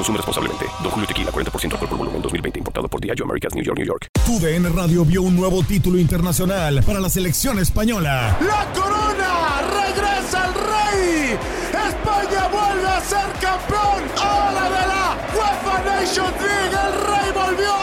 [0.00, 0.64] Consume responsablemente.
[0.82, 2.58] Don Julio Tequila, 40% alcohol por volumen, 2020.
[2.60, 4.06] Importado por Diageo Americas, New York, New York.
[4.24, 8.34] TUDN Radio vio un nuevo título internacional para la selección española.
[8.40, 9.60] ¡La corona!
[9.60, 11.38] ¡Regresa el rey!
[11.86, 14.02] ¡España vuelve a ser campeón!
[14.22, 16.76] ¡Ahora de la UEFA Nations League!
[16.86, 17.76] ¡El rey volvió!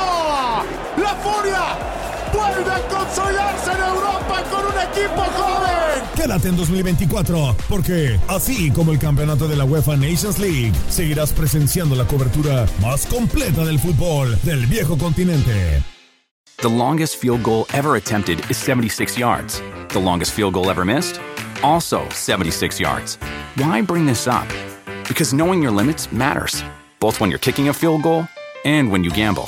[0.98, 1.97] ¡La furia!
[2.50, 6.04] Vuelve a consolidarse en Europa con un equipo joven.
[6.16, 11.96] Quédate en 2024, porque así como el campeonato de la UEFA Nations League, seguirás presenciando
[11.96, 15.84] la cobertura más completa del fútbol del viejo continente.
[16.60, 19.62] The longest field goal ever attempted is 76 yards.
[19.90, 21.20] The longest field goal ever missed?
[21.62, 23.20] Also 76 yards.
[23.58, 24.48] Why bring this up?
[25.08, 26.64] Because knowing your limits matters,
[27.00, 28.28] both when you're kicking a field goal
[28.66, 29.48] and when you gamble.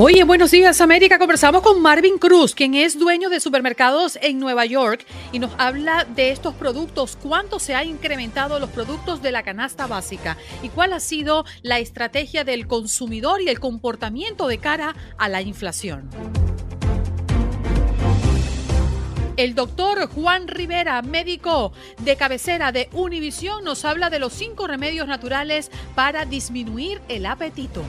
[0.00, 4.38] Hoy en Buenos Días América conversamos con Marvin Cruz, quien es dueño de supermercados en
[4.38, 9.32] Nueva York y nos habla de estos productos, cuánto se ha incrementado los productos de
[9.32, 14.58] la canasta básica y cuál ha sido la estrategia del consumidor y el comportamiento de
[14.58, 16.08] cara a la inflación.
[19.36, 21.72] El doctor Juan Rivera, médico
[22.04, 27.82] de cabecera de Univisión, nos habla de los cinco remedios naturales para disminuir el apetito.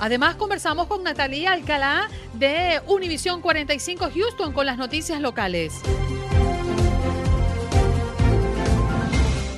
[0.00, 5.74] Además, conversamos con Natalia Alcalá de Univisión 45 Houston con las noticias locales.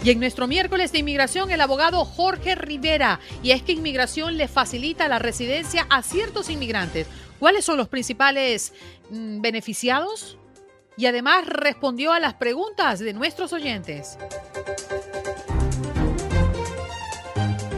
[0.02, 3.20] Y en nuestro miércoles de inmigración, el abogado Jorge Rivera.
[3.42, 7.06] Y es que inmigración le facilita la residencia a ciertos inmigrantes.
[7.38, 8.72] ¿Cuáles son los principales
[9.10, 10.38] mm, beneficiados?
[10.96, 14.16] Y además respondió a las preguntas de nuestros oyentes.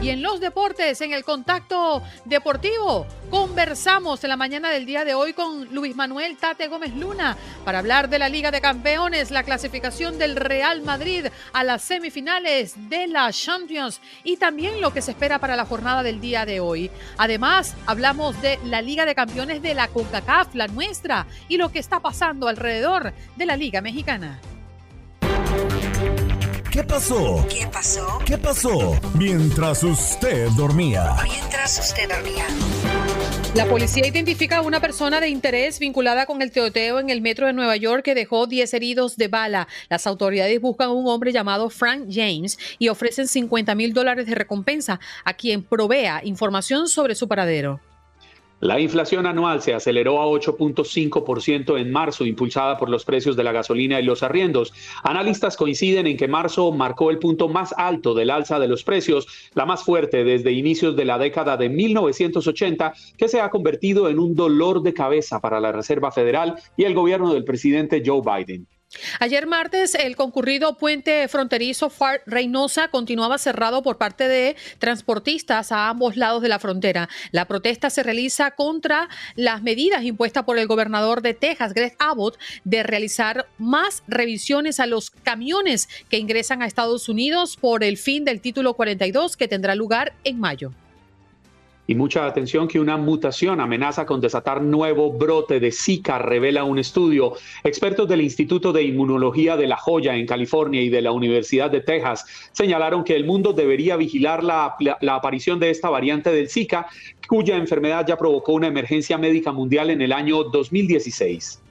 [0.03, 5.13] Y en los deportes, en el contacto deportivo, conversamos en la mañana del día de
[5.13, 9.43] hoy con Luis Manuel Tate Gómez Luna para hablar de la Liga de Campeones, la
[9.43, 15.11] clasificación del Real Madrid a las semifinales de la Champions y también lo que se
[15.11, 16.91] espera para la jornada del día de hoy.
[17.17, 21.79] Además, hablamos de la Liga de Campeones de la CONCACAF, la nuestra, y lo que
[21.79, 24.41] está pasando alrededor de la Liga Mexicana.
[26.73, 27.45] ¿Qué pasó?
[27.47, 28.19] ¿Qué pasó?
[28.25, 28.99] ¿Qué pasó?
[29.15, 31.17] Mientras usted dormía.
[31.23, 32.47] Mientras usted dormía.
[33.53, 37.45] La policía identifica a una persona de interés vinculada con el teoteo en el metro
[37.45, 39.67] de Nueva York que dejó 10 heridos de bala.
[39.87, 44.33] Las autoridades buscan a un hombre llamado Frank James y ofrecen 50 mil dólares de
[44.33, 47.81] recompensa a quien provea información sobre su paradero.
[48.63, 53.51] La inflación anual se aceleró a 8.5% en marzo, impulsada por los precios de la
[53.51, 54.71] gasolina y los arriendos.
[55.03, 59.27] Analistas coinciden en que marzo marcó el punto más alto del alza de los precios,
[59.53, 64.17] la más fuerte desde inicios de la década de 1980, que se ha convertido en
[64.17, 68.65] un dolor de cabeza para la Reserva Federal y el gobierno del presidente Joe Biden.
[69.19, 75.89] Ayer martes, el concurrido puente fronterizo Fart Reynosa continuaba cerrado por parte de transportistas a
[75.89, 77.09] ambos lados de la frontera.
[77.31, 82.37] La protesta se realiza contra las medidas impuestas por el gobernador de Texas, Greg Abbott,
[82.63, 88.25] de realizar más revisiones a los camiones que ingresan a Estados Unidos por el fin
[88.25, 90.71] del título 42 que tendrá lugar en mayo.
[91.85, 96.79] Y mucha atención que una mutación amenaza con desatar nuevo brote de Zika, revela un
[96.79, 97.33] estudio.
[97.63, 101.81] Expertos del Instituto de Inmunología de La Joya en California y de la Universidad de
[101.81, 106.87] Texas señalaron que el mundo debería vigilar la, la aparición de esta variante del Zika,
[107.27, 111.62] cuya enfermedad ya provocó una emergencia médica mundial en el año 2016.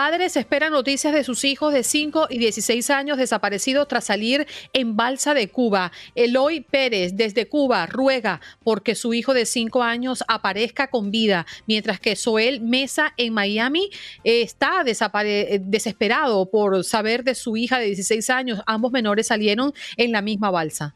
[0.00, 4.94] Padres esperan noticias de sus hijos de 5 y 16 años desaparecidos tras salir en
[4.94, 5.90] balsa de Cuba.
[6.14, 11.98] Eloy Pérez desde Cuba ruega porque su hijo de 5 años aparezca con vida, mientras
[11.98, 13.90] que Soel Mesa en Miami
[14.22, 18.60] está desesperado por saber de su hija de 16 años.
[18.66, 20.94] Ambos menores salieron en la misma balsa.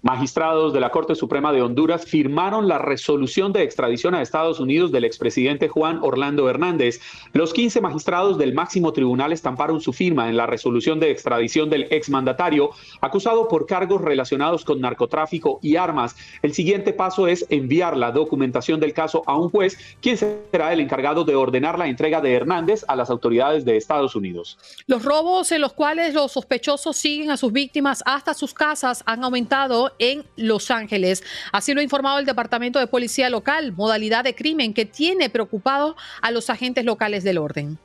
[0.00, 4.92] Magistrados de la Corte Suprema de Honduras firmaron la resolución de extradición a Estados Unidos
[4.92, 7.00] del expresidente Juan Orlando Hernández.
[7.32, 11.88] Los 15 magistrados del máximo tribunal estamparon su firma en la resolución de extradición del
[11.90, 16.14] exmandatario acusado por cargos relacionados con narcotráfico y armas.
[16.42, 20.78] El siguiente paso es enviar la documentación del caso a un juez, quien será el
[20.78, 24.58] encargado de ordenar la entrega de Hernández a las autoridades de Estados Unidos.
[24.86, 29.24] Los robos en los cuales los sospechosos siguen a sus víctimas hasta sus casas han
[29.24, 31.22] aumentado en Los Ángeles.
[31.52, 35.96] Así lo ha informado el Departamento de Policía Local, modalidad de crimen que tiene preocupado
[36.20, 37.78] a los agentes locales del orden.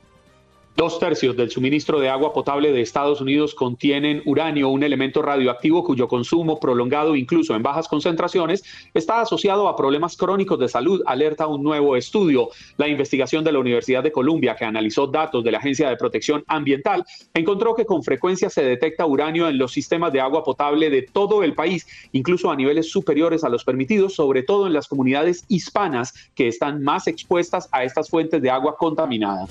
[0.76, 5.84] Dos tercios del suministro de agua potable de Estados Unidos contienen uranio, un elemento radioactivo
[5.84, 11.46] cuyo consumo prolongado, incluso en bajas concentraciones, está asociado a problemas crónicos de salud, alerta
[11.46, 12.48] un nuevo estudio.
[12.76, 16.42] La investigación de la Universidad de Columbia, que analizó datos de la Agencia de Protección
[16.48, 17.04] Ambiental,
[17.34, 21.44] encontró que con frecuencia se detecta uranio en los sistemas de agua potable de todo
[21.44, 26.14] el país, incluso a niveles superiores a los permitidos, sobre todo en las comunidades hispanas
[26.34, 29.46] que están más expuestas a estas fuentes de agua contaminada.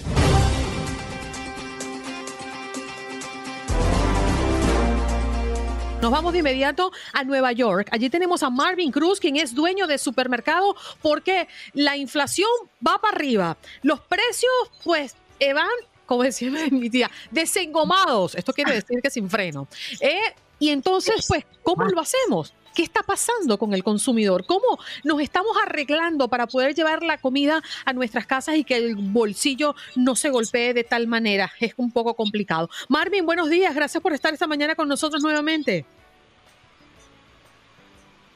[6.04, 7.88] Nos vamos de inmediato a Nueva York.
[7.92, 12.50] Allí tenemos a Marvin Cruz, quien es dueño de supermercado, porque la inflación
[12.86, 13.56] va para arriba.
[13.84, 14.52] Los precios,
[14.84, 15.70] pues, eh, van,
[16.06, 18.36] como decía mi tía, desengomados.
[18.36, 19.70] Esto quiere decir que sin freno.
[20.02, 20.20] Eh,
[20.60, 22.54] y entonces, pues, ¿cómo lo hacemos?
[22.74, 24.46] ¿Qué está pasando con el consumidor?
[24.46, 28.96] ¿Cómo nos estamos arreglando para poder llevar la comida a nuestras casas y que el
[28.96, 31.52] bolsillo no se golpee de tal manera?
[31.60, 32.70] Es un poco complicado.
[32.90, 33.75] Marvin, buenos días.
[33.75, 35.86] Gracias por estar esta mañana con nosotros nuevamente.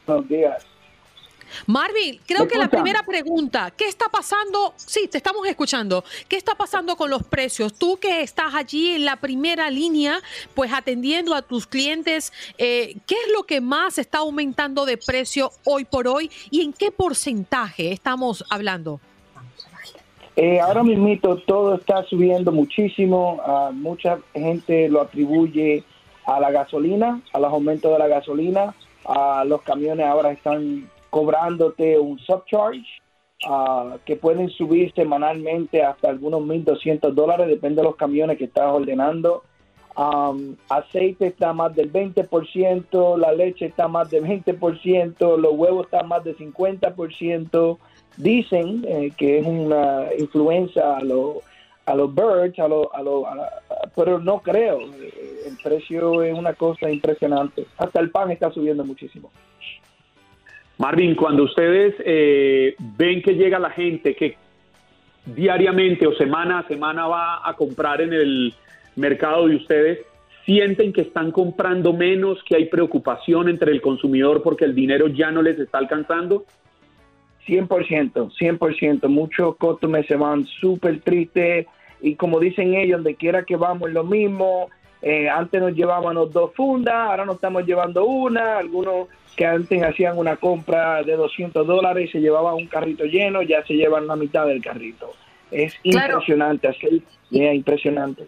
[0.05, 0.76] Buenos días.
[1.65, 4.73] Marvin, creo que la primera pregunta, ¿qué está pasando?
[4.75, 6.03] Sí, te estamos escuchando.
[6.27, 7.73] ¿Qué está pasando con los precios?
[7.73, 10.19] Tú que estás allí en la primera línea,
[10.53, 15.51] pues atendiendo a tus clientes, eh, ¿qué es lo que más está aumentando de precio
[15.65, 18.99] hoy por hoy y en qué porcentaje estamos hablando?
[20.39, 21.09] Eh, ahora mismo
[21.47, 23.41] todo está subiendo muchísimo.
[23.43, 25.83] Uh, mucha gente lo atribuye
[26.25, 28.75] a la gasolina, a los aumentos de la gasolina.
[29.03, 32.85] Uh, los camiones ahora están cobrándote un subcharge
[33.47, 38.71] uh, que pueden subir semanalmente hasta algunos 1.200 dólares, depende de los camiones que estás
[38.71, 39.43] ordenando.
[39.97, 46.07] Um, aceite está más del 20%, la leche está más del 20%, los huevos están
[46.07, 47.77] más del 50%.
[48.15, 53.49] Dicen eh, que es una influencia a, a los birds, a lo, a
[53.95, 54.79] pero no creo.
[54.81, 57.65] El precio es una cosa impresionante.
[57.77, 59.31] Hasta el pan está subiendo muchísimo.
[60.77, 64.37] Marvin, cuando ustedes eh, ven que llega la gente que
[65.25, 68.53] diariamente o semana a semana va a comprar en el
[68.95, 69.99] mercado de ustedes,
[70.45, 75.31] sienten que están comprando menos, que hay preocupación entre el consumidor porque el dinero ya
[75.31, 76.45] no les está alcanzando?
[77.47, 79.07] 100%, 100%.
[79.07, 81.65] Muchos costumbre se van súper tristes
[82.01, 84.69] y como dicen ellos, donde quiera que vamos lo mismo.
[85.01, 88.57] Eh, antes nos llevábamos dos fundas, ahora nos estamos llevando una.
[88.57, 93.43] Algunos que antes hacían una compra de 200 dólares y se llevaban un carrito lleno,
[93.43, 95.13] ya se llevan la mitad del carrito.
[95.51, 98.25] Es impresionante, así, impresionante.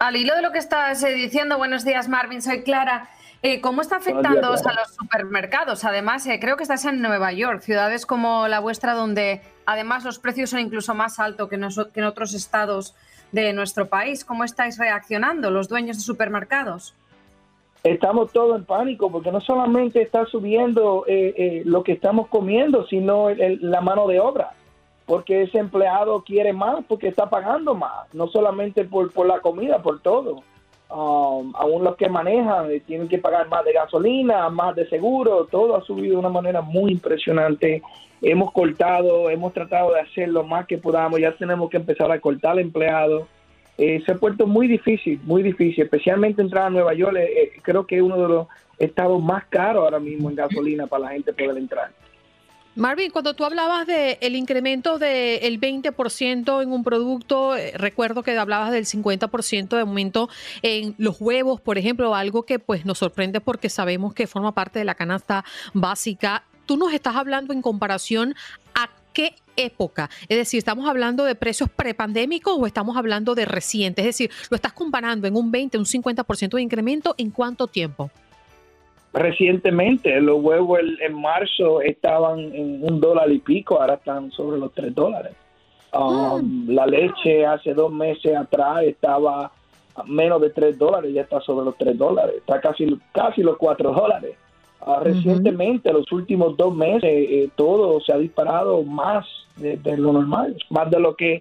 [0.00, 3.08] Al hilo de lo que estás eh, diciendo, buenos días Marvin, soy Clara.
[3.44, 5.84] Eh, ¿Cómo está afectando a los supermercados?
[5.84, 10.18] Además, eh, creo que estás en Nueva York, ciudades como la vuestra, donde además los
[10.18, 12.96] precios son incluso más altos que, que en otros estados
[13.30, 14.24] de nuestro país.
[14.24, 16.96] ¿Cómo estáis reaccionando los dueños de supermercados?
[17.84, 22.86] Estamos todos en pánico porque no solamente está subiendo eh, eh, lo que estamos comiendo,
[22.86, 24.50] sino la mano de obra,
[25.06, 29.82] porque ese empleado quiere más porque está pagando más, no solamente por, por la comida,
[29.82, 30.42] por todo.
[30.94, 35.46] Um, aún los que manejan eh, tienen que pagar más de gasolina, más de seguro,
[35.50, 37.82] todo ha subido de una manera muy impresionante.
[38.20, 42.20] Hemos cortado, hemos tratado de hacer lo más que podamos, ya tenemos que empezar a
[42.20, 43.26] cortar empleados
[43.82, 47.84] eh, se ha muy difícil, muy difícil, especialmente entrar a Nueva York, eh, eh, creo
[47.84, 48.46] que es uno de los
[48.78, 51.90] estados más caros ahora mismo en gasolina para la gente poder entrar.
[52.76, 58.38] Marvin, cuando tú hablabas del el incremento del 20% en un producto, eh, recuerdo que
[58.38, 60.28] hablabas del 50% de aumento
[60.62, 64.78] en los huevos, por ejemplo, algo que pues nos sorprende porque sabemos que forma parte
[64.78, 66.44] de la canasta básica.
[66.64, 68.34] Tú nos estás hablando en comparación
[68.74, 70.10] a qué época?
[70.28, 74.04] Es decir, ¿estamos hablando de precios prepandémicos o estamos hablando de recientes?
[74.04, 78.10] Es decir, ¿lo estás comparando en un 20, un 50% de incremento en cuánto tiempo?
[79.12, 84.72] Recientemente, los huevos en marzo estaban en un dólar y pico, ahora están sobre los
[84.72, 85.34] tres dólares.
[85.92, 89.52] Um, La leche hace dos meses atrás estaba
[89.94, 93.58] a menos de tres dólares, ya está sobre los tres dólares, está casi, casi los
[93.58, 94.36] cuatro dólares.
[94.84, 99.24] Uh, recientemente, los últimos dos meses, eh, todo se ha disparado más
[99.56, 101.40] de, de, lo normal, más de lo que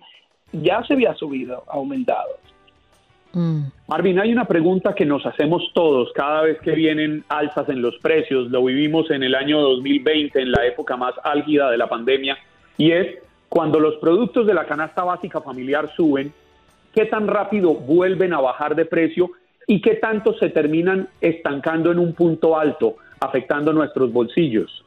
[0.52, 2.30] ya se había subido, aumentado.
[3.34, 3.64] Mm.
[3.88, 7.98] Marvin, hay una pregunta que nos hacemos todos cada vez que vienen alzas en los
[8.00, 8.50] precios.
[8.52, 12.38] Lo vivimos en el año 2020, en la época más álgida de la pandemia,
[12.78, 13.18] y es
[13.50, 16.34] cuando los productos de la canasta básica familiar suben,
[16.94, 19.32] ¿qué tan rápido vuelven a bajar de precio
[19.68, 24.84] y qué tanto se terminan estancando en un punto alto, afectando nuestros bolsillos?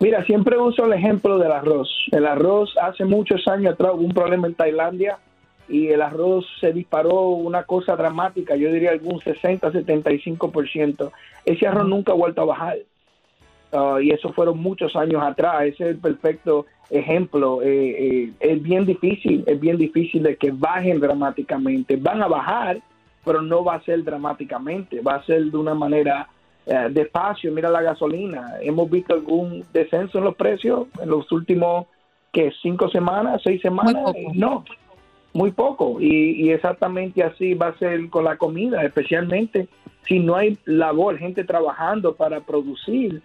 [0.00, 1.88] Mira, siempre uso el ejemplo del arroz.
[2.12, 5.18] El arroz hace muchos años atrás hubo un problema en Tailandia
[5.68, 11.10] y el arroz se disparó una cosa dramática, yo diría algún 60-75%.
[11.44, 12.76] Ese arroz nunca ha vuelto a bajar.
[13.72, 15.62] Uh, y eso fueron muchos años atrás.
[15.62, 17.62] Ese es el perfecto ejemplo.
[17.62, 21.96] Eh, eh, es bien difícil, es bien difícil de que bajen dramáticamente.
[21.96, 22.78] Van a bajar,
[23.24, 25.00] pero no va a ser dramáticamente.
[25.00, 26.28] Va a ser de una manera
[26.66, 27.52] eh, despacio.
[27.52, 28.54] Mira la gasolina.
[28.60, 31.86] Hemos visto algún descenso en los precios en los últimos
[32.32, 34.14] que cinco semanas, seis semanas.
[34.34, 34.64] No,
[35.32, 36.00] muy poco.
[36.00, 39.68] Y, y, exactamente así va a ser con la comida, especialmente
[40.06, 43.22] si no hay labor, gente trabajando para producir,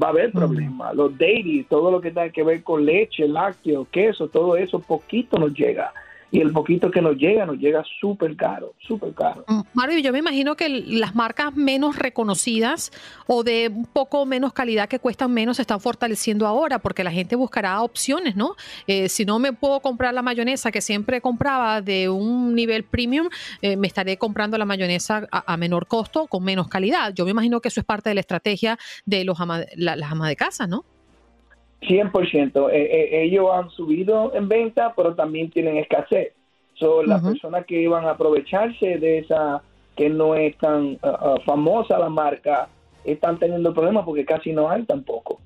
[0.00, 0.94] va a haber problemas.
[0.94, 5.38] Los dairy, todo lo que tenga que ver con leche, lácteos, queso, todo eso poquito
[5.38, 5.92] nos llega
[6.32, 9.44] y el poquito que nos llega, nos llega súper caro, súper caro.
[9.48, 12.92] Mm, Mario, yo me imagino que las marcas menos reconocidas
[13.26, 17.10] o de un poco menos calidad que cuestan menos se están fortaleciendo ahora porque la
[17.10, 18.54] gente buscará opciones, ¿no?
[18.86, 23.28] Eh, si no me puedo comprar la mayonesa que siempre compraba de un nivel premium,
[23.62, 27.12] eh, me estaré comprando la mayonesa a, menor costo, con menos calidad.
[27.14, 30.12] Yo me imagino que eso es parte de la estrategia de los ama, la, las
[30.12, 30.84] amas de casa, ¿no?
[31.82, 32.70] 100%.
[32.70, 36.32] Eh, eh, ellos han subido en venta, pero también tienen escasez.
[36.74, 39.62] Son las personas que iban a aprovecharse de esa,
[39.96, 42.68] que no es tan uh, uh, famosa la marca,
[43.04, 45.40] están teniendo problemas porque casi no hay tampoco.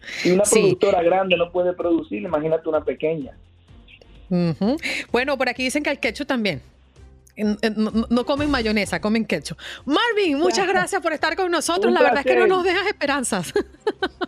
[0.00, 0.60] Si una sí.
[0.60, 3.36] productora grande no puede producir, imagínate una pequeña.
[4.30, 5.06] -huh.
[5.12, 6.60] Bueno, por aquí dicen que el quecho también.
[7.36, 9.58] No, no, comen mayonesa, comen ketchup.
[9.86, 11.86] Marvin, muchas gracias por estar con nosotros.
[11.86, 13.54] Un La verdad es que no nos dejas esperanzas.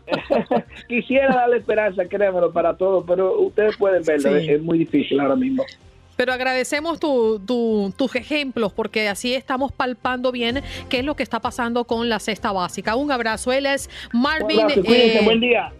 [0.88, 4.50] Quisiera darle esperanza, créemelo, para todos, pero ustedes pueden verlo, sí.
[4.50, 5.64] es muy difícil ahora mismo.
[6.16, 11.22] Pero agradecemos tu, tu, tus ejemplos porque así estamos palpando bien qué es lo que
[11.22, 12.94] está pasando con la cesta básica.
[12.94, 13.52] Un abrazo.
[13.52, 14.58] Él es Marvin.
[14.58, 15.72] Un abrazo, cuídense, eh, buen día.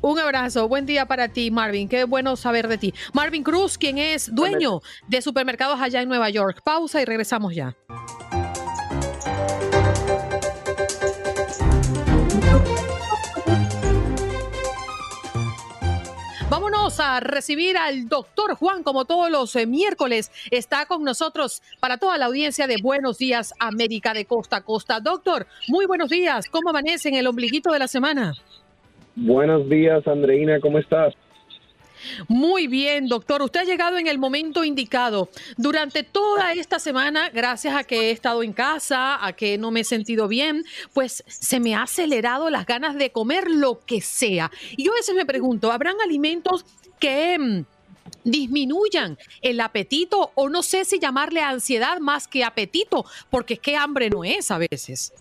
[0.00, 1.88] Un abrazo, buen día para ti, Marvin.
[1.88, 2.94] Qué bueno saber de ti.
[3.12, 6.60] Marvin Cruz, quien es dueño de supermercados allá en Nueva York.
[6.62, 7.76] Pausa y regresamos ya.
[16.48, 21.98] Vámonos a recibir al doctor Juan, como todos los eh, miércoles, está con nosotros para
[21.98, 25.00] toda la audiencia de Buenos Días América de Costa a Costa.
[25.00, 26.46] Doctor, muy buenos días.
[26.48, 28.32] ¿Cómo amanece en el ombliguito de la semana?
[29.20, 31.12] Buenos días, Andreina, ¿cómo estás?
[32.28, 33.42] Muy bien, doctor.
[33.42, 35.28] Usted ha llegado en el momento indicado.
[35.56, 39.80] Durante toda esta semana, gracias a que he estado en casa, a que no me
[39.80, 44.52] he sentido bien, pues se me ha acelerado las ganas de comer lo que sea.
[44.76, 46.64] Y yo a veces me pregunto, ¿habrán alimentos
[47.00, 47.64] que mmm,
[48.22, 53.74] disminuyan el apetito o no sé si llamarle ansiedad más que apetito, porque es que
[53.74, 55.12] hambre no es a veces?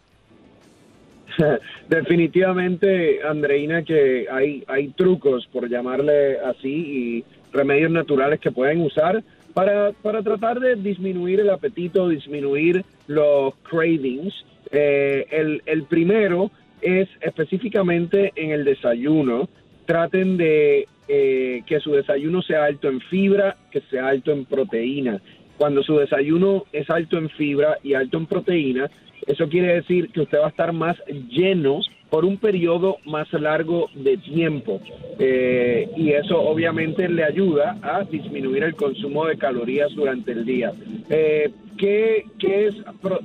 [1.90, 9.24] Definitivamente, Andreina, que hay, hay trucos, por llamarle así, y remedios naturales que pueden usar
[9.54, 14.34] para, para tratar de disminuir el apetito, disminuir los cravings.
[14.72, 16.52] Eh, el, el primero
[16.82, 19.50] es específicamente en el desayuno.
[19.86, 25.22] Traten de eh, que su desayuno sea alto en fibra, que sea alto en proteína.
[25.58, 28.90] Cuando su desayuno es alto en fibra y alto en proteína,
[29.26, 30.96] eso quiere decir que usted va a estar más
[31.30, 34.80] lleno por un periodo más largo de tiempo.
[35.20, 40.72] Eh, y eso obviamente le ayuda a disminuir el consumo de calorías durante el día.
[41.10, 42.76] Eh, ¿qué, ¿Qué es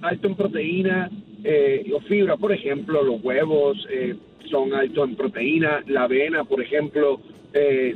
[0.03, 1.11] alto en proteína?
[1.45, 3.77] eh, o fibra, por ejemplo, los huevos
[4.49, 7.21] son altos en proteína, la avena, por ejemplo,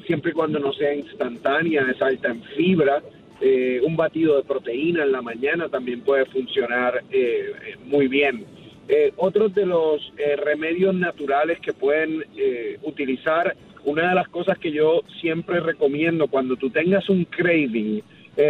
[0.05, 3.00] siempre y cuando no sea instantánea, es alta en fibra.
[3.40, 8.45] Eh, un batido de proteína en la mañana también puede funcionar eh, eh, muy bien.
[8.88, 14.59] Eh, otros de los eh, remedios naturales que pueden eh, utilizar, una de las cosas
[14.59, 18.02] que yo siempre recomiendo cuando tú tengas un craving,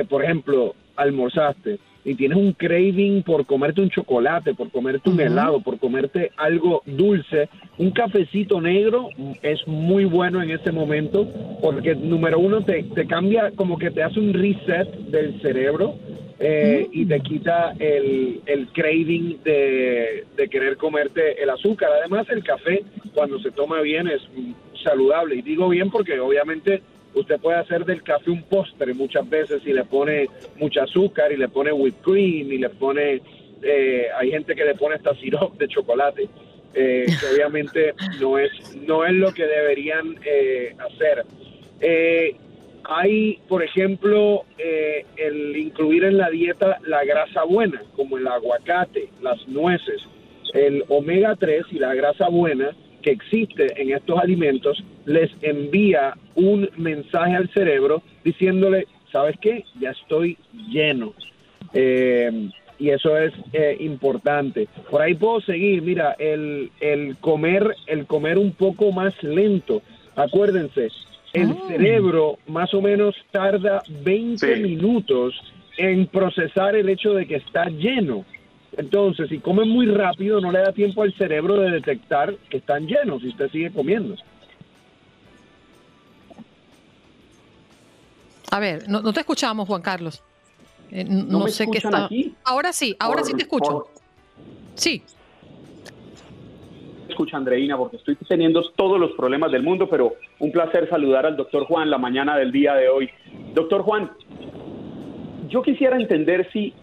[0.08, 5.60] por ejemplo, almorzaste y tienes un craving por comerte un chocolate, por comerte un helado,
[5.60, 7.48] por comerte algo dulce,
[7.78, 9.08] un cafecito negro
[9.42, 11.28] es muy bueno en ese momento
[11.60, 15.96] porque número uno te, te cambia como que te hace un reset del cerebro
[16.38, 21.90] eh, y te quita el, el craving de, de querer comerte el azúcar.
[21.98, 22.84] Además el café
[23.14, 24.22] cuando se toma bien es
[24.84, 25.36] saludable.
[25.36, 26.82] Y digo bien porque obviamente
[27.16, 31.36] usted puede hacer del café un postre muchas veces y le pone mucha azúcar y
[31.36, 33.22] le pone whipped cream y le pone,
[33.62, 36.28] eh, hay gente que le pone hasta sirope de chocolate,
[36.74, 41.24] eh, que obviamente no es, no es lo que deberían eh, hacer.
[41.80, 42.36] Eh,
[42.84, 49.08] hay, por ejemplo, eh, el incluir en la dieta la grasa buena, como el aguacate,
[49.22, 50.02] las nueces,
[50.52, 56.68] el omega 3 y la grasa buena que existe en estos alimentos les envía un
[56.76, 59.64] mensaje al cerebro diciéndole, ¿sabes qué?
[59.80, 60.36] Ya estoy
[60.68, 61.14] lleno.
[61.72, 64.66] Eh, y eso es eh, importante.
[64.90, 69.82] Por ahí puedo seguir, mira, el, el comer, el comer un poco más lento.
[70.16, 70.88] Acuérdense,
[71.32, 75.40] el cerebro más o menos tarda 20 minutos
[75.78, 78.24] en procesar el hecho de que está lleno.
[78.76, 82.86] Entonces, si come muy rápido, no le da tiempo al cerebro de detectar que están
[82.86, 84.14] llenos y usted sigue comiendo.
[88.50, 90.22] A ver, no, no te escuchamos, Juan Carlos.
[90.90, 92.04] Eh, ¿No no me sé qué escuchan está.
[92.06, 92.34] aquí?
[92.44, 93.70] Ahora sí, ahora sí te escucho.
[93.70, 93.88] por-
[94.74, 95.02] Sí.
[97.08, 101.34] escucha Andreina porque estoy teniendo todos los problemas del mundo, pero un placer saludar al
[101.36, 103.08] doctor Juan la mañana del día de hoy.
[103.54, 104.10] Doctor Juan,
[105.48, 106.74] yo quisiera entender si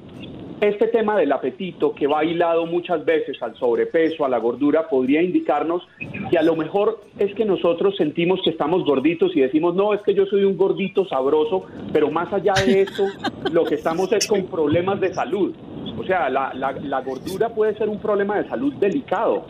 [0.68, 5.22] este tema del apetito que va hilado muchas veces al sobrepeso, a la gordura, podría
[5.22, 5.84] indicarnos
[6.30, 10.02] que a lo mejor es que nosotros sentimos que estamos gorditos y decimos, no, es
[10.02, 13.06] que yo soy un gordito sabroso, pero más allá de eso,
[13.52, 15.54] lo que estamos es con problemas de salud.
[15.98, 19.46] O sea, la, la- gordura puede ser un problema de salud delicado.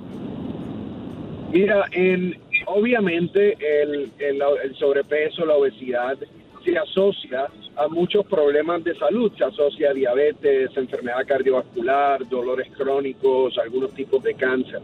[1.51, 6.17] Mira, en, obviamente el, el- el sobrepeso, la obesidad
[6.65, 13.57] se asocia a muchos problemas de salud, se asocia a diabetes, enfermedad cardiovascular, dolores crónicos,
[13.57, 14.81] algunos tipos de cáncer.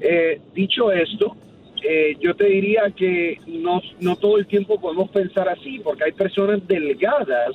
[0.00, 1.36] Eh, dicho esto,
[1.82, 6.12] eh, yo te diría que no, no todo el tiempo podemos pensar así, porque hay
[6.12, 7.54] personas delgadas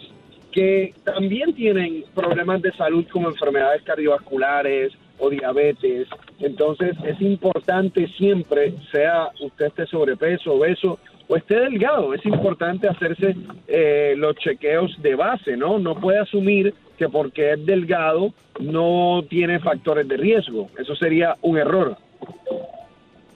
[0.52, 6.08] que también tienen problemas de salud como enfermedades cardiovasculares o diabetes.
[6.40, 13.36] Entonces es importante siempre, sea usted esté sobrepeso, obeso o esté delgado, es importante hacerse
[13.68, 15.80] eh, los chequeos de base, ¿no?
[15.80, 20.70] No puede asumir que porque es delgado no tiene factores de riesgo.
[20.78, 21.98] Eso sería un error.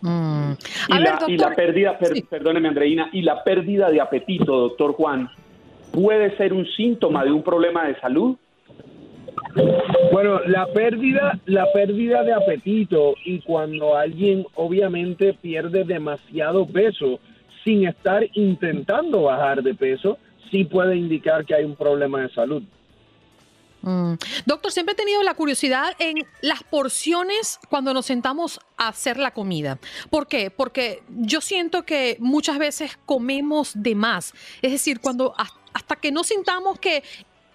[0.01, 0.51] Mm.
[0.89, 2.23] Y, ver, la, y la pérdida, per- Sí.
[2.29, 5.29] perdóneme Andreina, y la pérdida de apetito, doctor Juan,
[5.91, 8.37] puede ser un síntoma de un problema de salud.
[10.11, 17.19] Bueno, la pérdida, la pérdida de apetito y cuando alguien obviamente pierde demasiado peso
[17.67, 20.17] sin estar intentando bajar de peso,
[20.49, 22.63] sí puede indicar que hay un problema de salud.
[23.81, 24.13] Mm.
[24.45, 29.31] Doctor, siempre he tenido la curiosidad en las porciones cuando nos sentamos a hacer la
[29.31, 29.79] comida.
[30.09, 30.49] ¿Por qué?
[30.49, 34.33] Porque yo siento que muchas veces comemos de más.
[34.61, 37.03] Es decir, cuando has- hasta que no sintamos que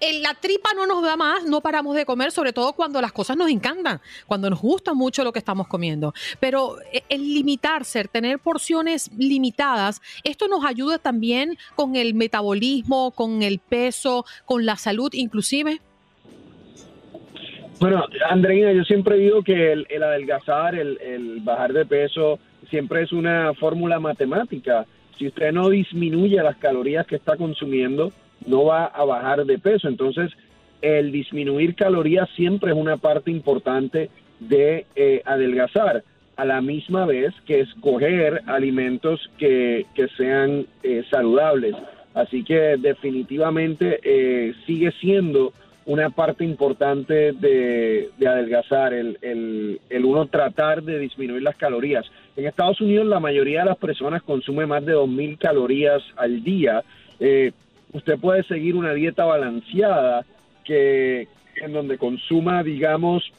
[0.02, 3.12] en la tripa no nos da más, no paramos de comer, sobre todo cuando las
[3.12, 6.12] cosas nos encantan, cuando nos gusta mucho lo que estamos comiendo.
[6.40, 13.42] Pero eh, el limitarse, tener porciones limitadas, esto nos ayuda también con el metabolismo, con
[13.42, 15.80] el peso, con la salud inclusive.
[17.78, 23.02] Bueno, Andreina, yo siempre digo que el, el adelgazar, el, el bajar de peso, siempre
[23.02, 24.84] es una fórmula matemática.
[25.16, 28.12] Si usted no disminuye las calorías que está consumiendo,
[28.46, 29.88] no va a bajar de peso.
[29.88, 30.30] Entonces,
[30.80, 36.02] el disminuir calorías siempre es una parte importante de eh, adelgazar,
[36.36, 41.76] a la misma vez que escoger alimentos que, que sean eh, saludables.
[42.14, 45.52] Así que definitivamente eh, sigue siendo
[45.84, 52.04] una parte importante de, de adelgazar, el, el, el uno tratar de disminuir las calorías.
[52.36, 56.82] En Estados Unidos la mayoría de las personas consume más de 2.000 calorías al día.
[57.92, 60.24] Usted puede seguir una dieta balanceada
[60.64, 63.32] que en donde consuma, digamos,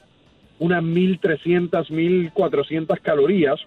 [0.60, 3.60] unas 1.300, 1.400 calorías.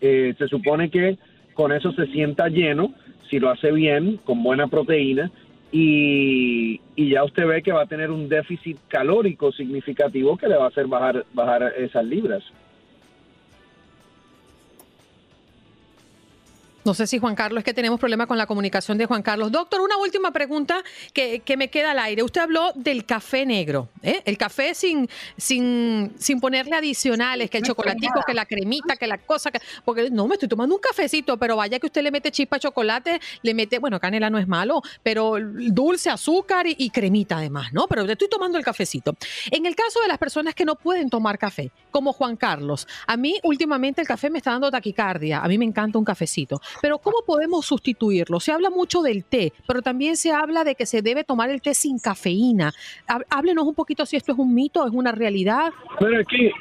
[0.00, 1.18] Eh, se supone que
[1.54, 2.94] con eso se sienta lleno,
[3.28, 5.30] si lo hace bien, con buena proteína,
[5.70, 10.56] y, y, ya usted ve que va a tener un déficit calórico significativo que le
[10.56, 12.42] va a hacer bajar, bajar esas libras.
[16.88, 19.52] No sé si Juan Carlos, es que tenemos problema con la comunicación de Juan Carlos.
[19.52, 22.22] Doctor, una última pregunta que, me queda al aire.
[22.22, 24.22] Usted habló del café negro, ¿eh?
[24.24, 29.18] el café sin, sin, sin ponerle adicionales, que el chocolatico, que la cremita, que la
[29.18, 32.30] cosa, que, porque no, me estoy tomando un cafecito, pero vaya que usted le mete
[32.30, 37.70] chispa chocolate, le mete, bueno, canela no es malo, pero dulce, azúcar y, cremita además,
[37.74, 37.86] ¿no?
[37.86, 39.14] Pero estoy tomando el cafecito.
[39.50, 43.18] En el caso de las personas que no pueden tomar café, como Juan Carlos, a
[43.18, 46.62] mí últimamente el café me está dando taquicardia, a mí me encanta un cafecito.
[46.80, 48.40] Pero ¿cómo podemos sustituirlo?
[48.40, 51.60] Se habla mucho del té, pero también se habla de que se debe tomar el
[51.60, 52.72] té sin cafeína.
[53.30, 55.70] Háblenos un poquito si esto es un mito, es una realidad.
[56.00, 56.52] Es que,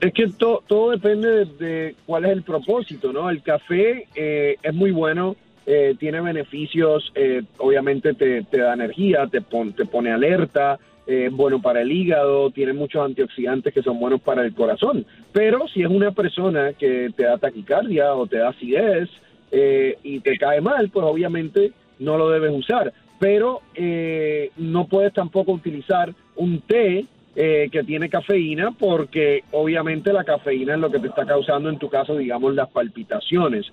[0.00, 3.30] es que todo depende de, cuál es el propósito, ¿no?
[3.30, 9.40] El café eh, es muy bueno, eh, tiene beneficios, eh, obviamente te, da energía, te,
[9.40, 14.44] te pone alerta, es bueno para el hígado, tiene muchos antioxidantes que son buenos para
[14.44, 15.04] el corazón.
[15.32, 19.10] Pero si es una persona que te da taquicardia o te da acidez,
[19.56, 22.92] eh, y te cae mal, pues obviamente no lo debes usar.
[23.20, 30.24] Pero eh, no puedes tampoco utilizar un té eh, que tiene cafeína porque obviamente la
[30.24, 33.66] cafeína es lo que te está causando en tu caso, digamos, las palpitaciones.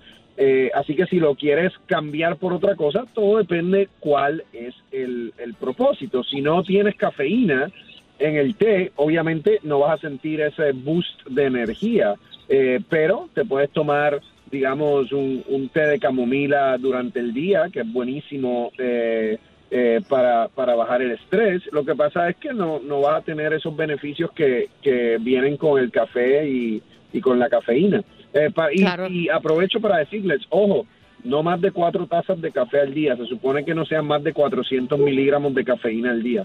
[0.72, 5.54] así que si lo quieres cambiar por otra cosa, todo depende cuál es el, el
[5.54, 6.22] propósito.
[6.22, 7.72] Si no tienes cafeína
[8.20, 12.14] en el té, obviamente no vas a sentir ese boost de energía,
[12.88, 14.20] pero te puedes tomar
[14.52, 19.38] digamos, un, té de camomila durante el día, que es buenísimo eh,
[19.70, 21.62] eh, para, para bajar el estrés.
[21.72, 25.56] Lo que pasa es que no, no vas a tener esos beneficios que, que vienen
[25.56, 26.82] con el café y,
[27.14, 28.04] y con la cafeína.
[28.34, 28.50] Eh,
[29.08, 30.86] y, aprovecho para decirles, ojo,
[31.24, 33.16] no más de cuatro tazas de café al día.
[33.16, 36.44] Se supone que no sean más de 400 miligramos de cafeína al día.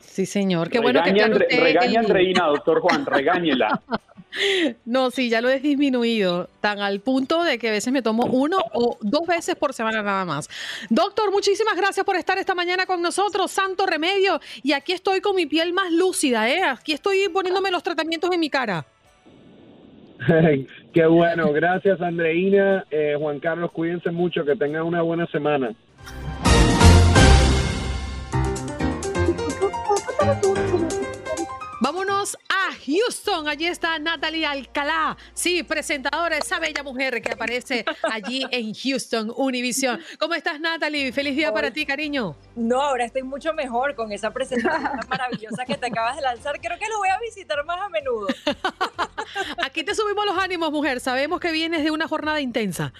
[0.00, 0.68] Sí, señor.
[0.68, 3.80] Qué bueno que Regaña a Andreina, doctor Juan, regáñela.
[4.84, 8.26] No, sí, ya lo he disminuido, tan al punto de que a veces me tomo
[8.26, 10.48] uno o dos veces por semana nada más.
[10.88, 14.40] Doctor, muchísimas gracias por estar esta mañana con nosotros, santo remedio.
[14.62, 16.62] Y aquí estoy con mi piel más lúcida, ¿eh?
[16.62, 18.84] Aquí estoy poniéndome los tratamientos en mi cara.
[20.92, 22.84] Qué bueno, gracias Andreina.
[22.90, 25.74] Eh, Juan Carlos, cuídense mucho, que tengan una buena semana.
[32.72, 33.48] Houston.
[33.48, 35.16] Allí está Natalie Alcalá.
[35.34, 40.00] Sí, presentadora, esa bella mujer que aparece allí en Houston, Univision.
[40.18, 41.12] ¿Cómo estás, Natalie?
[41.12, 42.36] Feliz día para ti, cariño.
[42.56, 46.60] No, ahora estoy mucho mejor con esa presentación maravillosa que te acabas de lanzar.
[46.60, 48.28] Creo que lo voy a visitar más a menudo.
[49.64, 51.00] Aquí te subimos los ánimos, mujer.
[51.00, 52.92] Sabemos que vienes de una jornada intensa.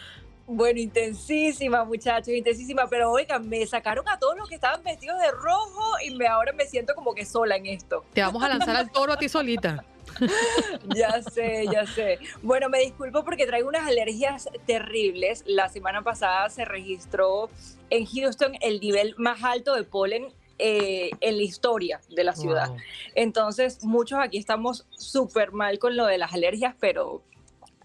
[0.52, 2.88] Bueno, intensísima, muchachos, intensísima.
[2.88, 6.52] Pero oigan, me sacaron a todos los que estaban vestidos de rojo y me, ahora
[6.52, 8.04] me siento como que sola en esto.
[8.12, 9.84] Te vamos a lanzar al toro a ti solita.
[10.96, 12.18] ya sé, ya sé.
[12.42, 15.44] Bueno, me disculpo porque traigo unas alergias terribles.
[15.46, 17.48] La semana pasada se registró
[17.88, 22.70] en Houston el nivel más alto de polen eh, en la historia de la ciudad.
[23.14, 27.22] Entonces, muchos aquí estamos súper mal con lo de las alergias, pero,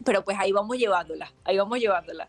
[0.03, 2.27] pero pues ahí vamos llevándola, ahí vamos llevándola.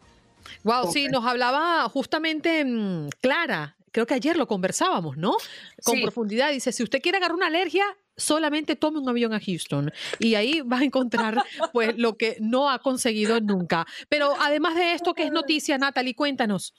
[0.65, 5.37] Wow, sí, nos hablaba justamente mm, Clara, creo que ayer lo conversábamos, ¿no?
[5.83, 6.51] Con profundidad.
[6.51, 7.85] Dice, si usted quiere agarrar una alergia,
[8.17, 12.69] solamente tome un avión a Houston y ahí va a encontrar pues lo que no
[12.69, 13.87] ha conseguido nunca.
[14.11, 16.15] Pero además de esto, ¿qué es noticia, Natalie?
[16.15, 16.75] Cuéntanos.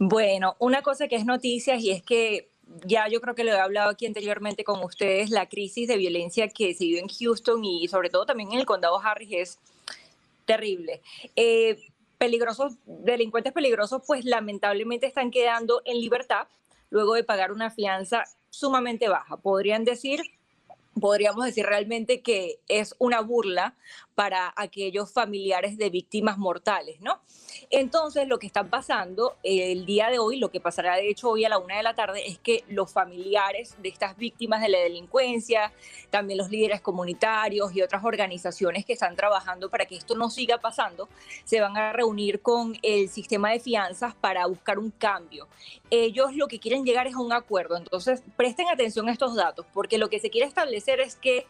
[0.00, 2.50] Bueno, una cosa que es noticia y es que
[2.84, 6.48] ya yo creo que lo he hablado aquí anteriormente con ustedes, la crisis de violencia
[6.48, 9.58] que se vive en Houston y sobre todo también en el condado Harris es
[10.44, 11.00] terrible.
[11.36, 11.78] Eh,
[12.22, 16.46] peligrosos, delincuentes peligrosos, pues lamentablemente están quedando en libertad
[16.88, 19.38] luego de pagar una fianza sumamente baja.
[19.38, 20.20] Podrían decir
[21.00, 23.74] podríamos decir realmente que es una burla
[24.14, 27.20] para aquellos familiares de víctimas mortales, ¿no?
[27.70, 31.44] Entonces, lo que está pasando el día de hoy, lo que pasará de hecho hoy
[31.44, 34.78] a la una de la tarde, es que los familiares de estas víctimas de la
[34.78, 35.72] delincuencia,
[36.10, 40.58] también los líderes comunitarios y otras organizaciones que están trabajando para que esto no siga
[40.58, 41.08] pasando,
[41.44, 45.48] se van a reunir con el sistema de fianzas para buscar un cambio.
[45.90, 49.66] Ellos lo que quieren llegar es a un acuerdo, entonces presten atención a estos datos,
[49.72, 51.46] porque lo que se quiere establecer es que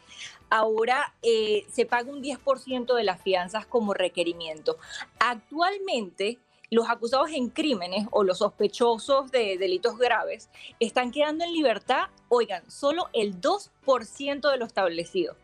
[0.53, 4.77] ahora eh, se paga un 10% de las fianzas como requerimiento.
[5.19, 6.37] Actualmente,
[6.69, 12.69] los acusados en crímenes o los sospechosos de delitos graves están quedando en libertad, oigan,
[12.69, 15.35] solo el 2% de lo establecido.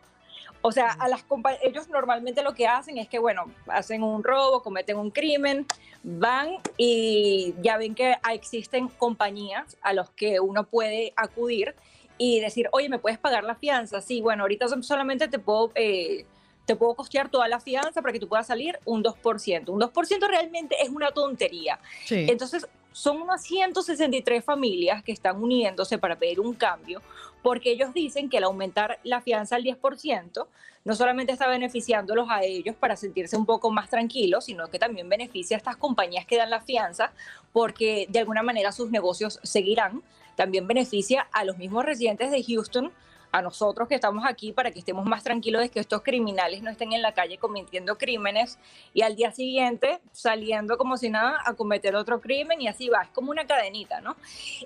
[0.62, 1.24] O sea, a las
[1.62, 5.66] ellos normalmente lo que hacen es que, bueno, hacen un robo, cometen un crimen,
[6.04, 11.74] van y ya ven que existen compañías a las que uno puede acudir
[12.22, 14.02] y decir, oye, ¿me puedes pagar la fianza?
[14.02, 15.72] Sí, bueno, ahorita solamente te puedo...
[15.74, 16.26] Eh,
[16.66, 19.70] te puedo costear toda la fianza para que tú puedas salir un 2%.
[19.70, 21.80] Un 2% realmente es una tontería.
[22.10, 27.02] Entonces, son unas 163 familias que están uniéndose para pedir un cambio,
[27.42, 30.46] porque ellos dicen que al aumentar la fianza al 10%,
[30.84, 35.08] no solamente está beneficiándolos a ellos para sentirse un poco más tranquilos, sino que también
[35.08, 37.10] beneficia a estas compañías que dan la fianza,
[37.52, 40.02] porque de alguna manera sus negocios seguirán.
[40.36, 42.92] También beneficia a los mismos residentes de Houston
[43.32, 46.70] a nosotros que estamos aquí para que estemos más tranquilos de que estos criminales no
[46.70, 48.58] estén en la calle cometiendo crímenes
[48.92, 53.02] y al día siguiente saliendo como si nada a cometer otro crimen y así va,
[53.02, 54.16] es como una cadenita, ¿no?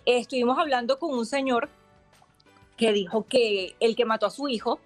[0.06, 1.68] Estuvimos hablando con un señor
[2.76, 4.80] que dijo que el que mató a su hijo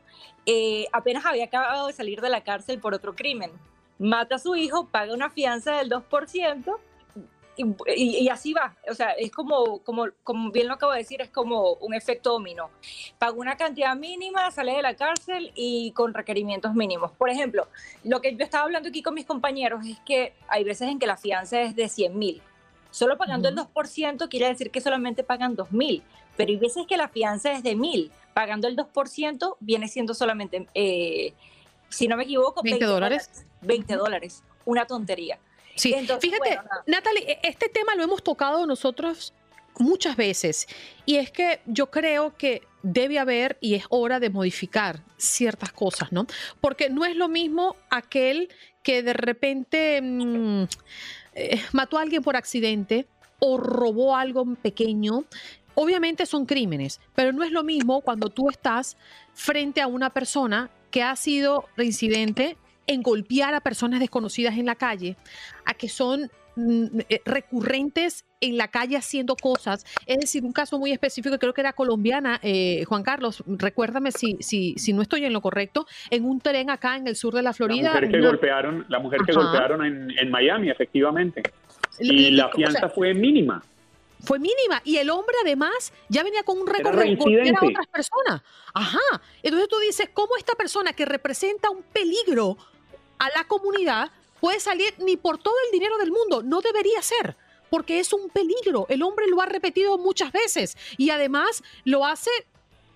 [0.47, 3.51] eh, apenas había acabado de salir de la cárcel por otro crimen.
[3.99, 6.79] Mata a su hijo, paga una fianza del 2%
[7.97, 8.77] y, así va.
[8.91, 12.33] O sea, es como, como, como bien lo acabo de decir, es como un efecto
[12.33, 12.71] dominó.
[13.19, 17.13] Paga una cantidad mínima, sale de la cárcel y con requerimientos mínimos.
[17.13, 17.69] Por ejemplo,
[18.05, 21.07] lo que yo estaba hablando aquí con mis compañeros es que hay veces en que
[21.07, 22.43] la fianza es de 100 mil.
[22.91, 26.03] Solo pagando el 2% quiere decir que solamente pagan 2 mil,
[26.37, 28.11] pero hay veces que la fianza es de mil.
[28.35, 31.35] Pagando el 2% viene siendo solamente, eh,
[31.89, 33.47] si no me equivoco, 20, dólares.
[33.63, 34.45] 20 dólares.
[34.65, 35.39] Una tontería.
[35.79, 39.33] Sí, fíjate, Natalie, e, este tema lo hemos tocado nosotros
[39.79, 40.67] muchas veces
[41.07, 46.13] y es que yo creo que debe haber y es hora de modificar ciertas cosas,
[46.13, 46.27] ¿no?
[46.61, 48.49] Porque no es lo mismo aquel
[48.83, 50.65] que de repente mm,
[51.35, 53.07] eh, mató a alguien por accidente
[53.39, 55.25] o robó algo pequeño.
[55.75, 58.97] Obviamente son crímenes, pero no es lo mismo cuando tú estás
[59.33, 62.57] frente a una persona que ha sido reincidente
[62.89, 65.17] en golpear a personas desconocidas en la calle,
[65.65, 69.85] a que son mm, eh, recurrentes en la calle haciendo cosas.
[70.07, 74.39] Es decir, un caso muy específico, creo que era colombiana, eh, Juan Carlos, recuérdame si,
[74.41, 77.43] si, si no estoy en lo correcto, en un tren acá en el sur de
[77.43, 77.95] la Florida.
[77.95, 81.43] La mujer que golpearon, la mujer que golpearon en, Miami, efectivamente.
[82.01, 83.63] Y, la fianza fue mínima.
[84.21, 84.81] Fue mínima.
[84.85, 88.43] Y el hombre, además, ya venía con un récord de golpear a otras personas.
[88.75, 89.23] Ajá.
[89.43, 92.57] Entonces tú dices, ¿cómo esta persona que representa un peligro
[93.19, 96.43] a la comunidad puede salir ni por todo el dinero del mundo.
[96.43, 97.37] No debería ser,
[97.71, 98.87] porque es un peligro.
[98.89, 102.31] El hombre lo ha repetido muchas veces y además lo hace,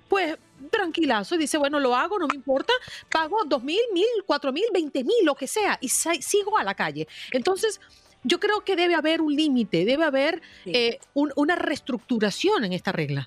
[0.09, 0.37] pues,
[0.71, 2.73] tranquilazo y dice, bueno, lo hago, no me importa,
[3.11, 6.75] pago dos mil, mil, cuatro mil, veinte mil, lo que sea, y sigo a la
[6.75, 7.09] calle.
[7.33, 7.81] Entonces,
[8.23, 13.25] yo creo que debe haber un límite, debe haber eh, una reestructuración en esta regla.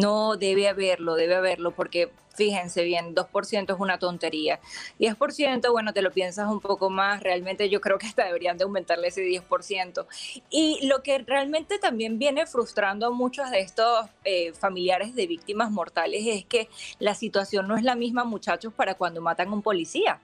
[0.00, 4.60] No, debe haberlo, debe haberlo, porque fíjense bien, 2% es una tontería.
[5.00, 8.64] 10%, bueno, te lo piensas un poco más, realmente yo creo que hasta deberían de
[8.64, 10.06] aumentarle ese 10%.
[10.50, 15.70] Y lo que realmente también viene frustrando a muchos de estos eh, familiares de víctimas
[15.72, 16.68] mortales es que
[17.00, 20.20] la situación no es la misma, muchachos, para cuando matan a un policía.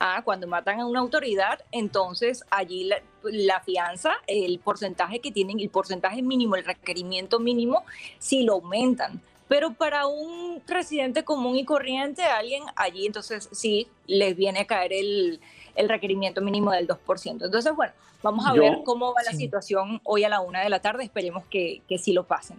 [0.00, 2.90] Ah, cuando matan a una autoridad, entonces allí
[3.22, 7.84] la, fianza, el porcentaje que tienen, el porcentaje mínimo, el requerimiento mínimo,
[8.18, 9.20] sí lo aumentan.
[9.46, 14.92] Pero para un residente común y corriente, alguien allí entonces sí les viene a caer
[14.92, 15.40] el,
[15.76, 17.44] requerimiento mínimo del 2%.
[17.44, 20.80] Entonces, bueno, vamos a ver cómo va la situación hoy a la una de la
[20.80, 21.04] tarde.
[21.04, 22.58] Esperemos que, que sí lo pasen.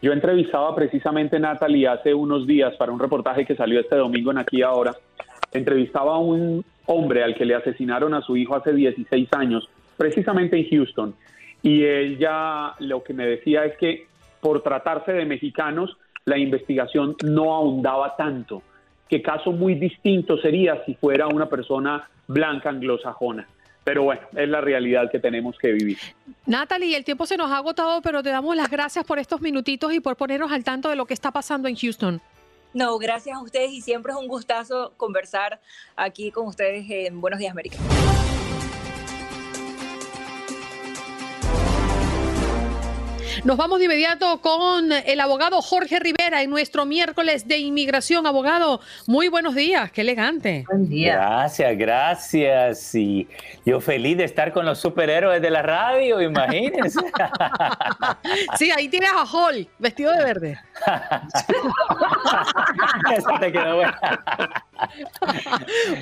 [0.00, 4.38] Yo entrevistaba precisamente Natalie hace unos días para un reportaje que salió este domingo en
[4.38, 4.94] Aquí Ahora
[5.52, 10.56] entrevistaba a un hombre al que le asesinaron a su hijo hace 16 años, precisamente
[10.56, 11.14] en Houston,
[11.62, 14.06] y él ya lo que me decía es que
[14.40, 18.62] por tratarse de mexicanos, la investigación no ahondaba tanto,
[19.08, 23.46] que caso muy distinto sería si fuera una persona blanca anglosajona.
[23.84, 25.96] Pero bueno, es la realidad que tenemos que vivir.
[26.44, 29.94] Natalie, el tiempo se nos ha agotado, pero te damos las gracias por estos minutitos
[29.94, 32.20] y por ponernos al tanto de lo que está pasando en Houston.
[32.74, 35.60] No, gracias a ustedes y siempre es un gustazo conversar
[35.96, 37.78] aquí con ustedes en Buenos Días América.
[43.48, 48.26] Nos vamos de inmediato con el abogado Jorge Rivera en nuestro miércoles de inmigración.
[48.26, 50.66] Abogado, muy buenos días, qué elegante.
[50.68, 51.14] Buen día.
[51.14, 52.94] Gracias, gracias.
[52.94, 53.26] Y
[53.64, 57.00] yo feliz de estar con los superhéroes de la radio, imagínense.
[58.58, 60.58] sí, ahí tienes a Hall, vestido de verde.
[63.16, 63.98] Eso te quedó buena.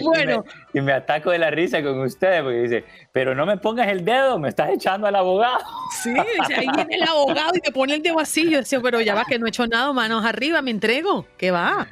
[0.02, 0.44] Bueno.
[0.72, 4.04] Y me, ataco de la risa con ustedes porque dice, pero no me pongas el
[4.04, 5.58] dedo, me estás echando al abogado.
[6.02, 6.14] Sí,
[6.56, 8.50] ahí viene el abogado y te pone el dedo así.
[8.50, 11.26] Yo decía, pero ya va que no he hecho nada, manos arriba, me entrego.
[11.36, 11.86] ¿Qué va?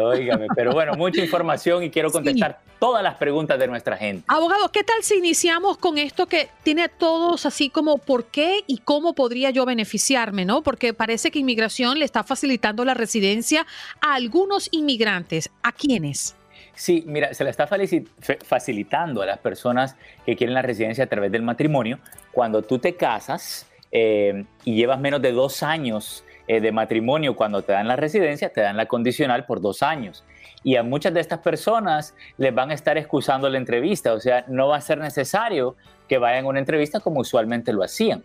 [0.00, 4.24] Óigame, pero bueno, mucha información y quiero contestar todas las preguntas de nuestra gente.
[4.28, 8.78] Abogado, ¿qué tal si iniciamos con esto que tiene todos así como por qué y
[8.78, 10.62] cómo podría yo beneficiarme, ¿no?
[10.62, 13.66] Porque parece que inmigración le está facilitando la residencia
[14.00, 15.50] a algunos inmigrantes.
[15.62, 16.36] ¿A quiénes?
[16.74, 21.30] Sí, mira, se le está facilitando a las personas que quieren la residencia a través
[21.30, 21.98] del matrimonio.
[22.32, 27.62] Cuando tú te casas eh, y llevas menos de dos años eh, de matrimonio, cuando
[27.62, 30.24] te dan la residencia, te dan la condicional por dos años.
[30.64, 34.44] Y a muchas de estas personas les van a estar excusando la entrevista, o sea,
[34.48, 35.76] no va a ser necesario
[36.08, 38.22] que vayan a una entrevista como usualmente lo hacían.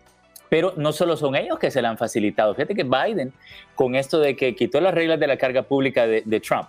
[0.48, 2.54] Pero no solo son ellos que se la han facilitado.
[2.54, 3.32] Fíjate que Biden,
[3.74, 6.68] con esto de que quitó las reglas de la carga pública de, Trump,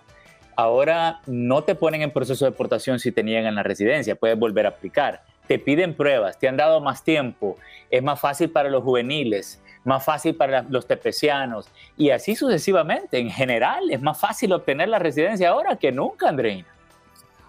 [0.55, 4.65] ahora no te ponen en proceso de deportación si te niegan la residencia, puedes volver
[4.65, 5.21] a aplicar.
[5.47, 7.57] Te piden pruebas, te han dado más tiempo,
[7.89, 13.19] es más fácil para los juveniles, más fácil para los tepecianos y así sucesivamente.
[13.19, 16.65] En general es más fácil obtener la residencia ahora que nunca, Andreina.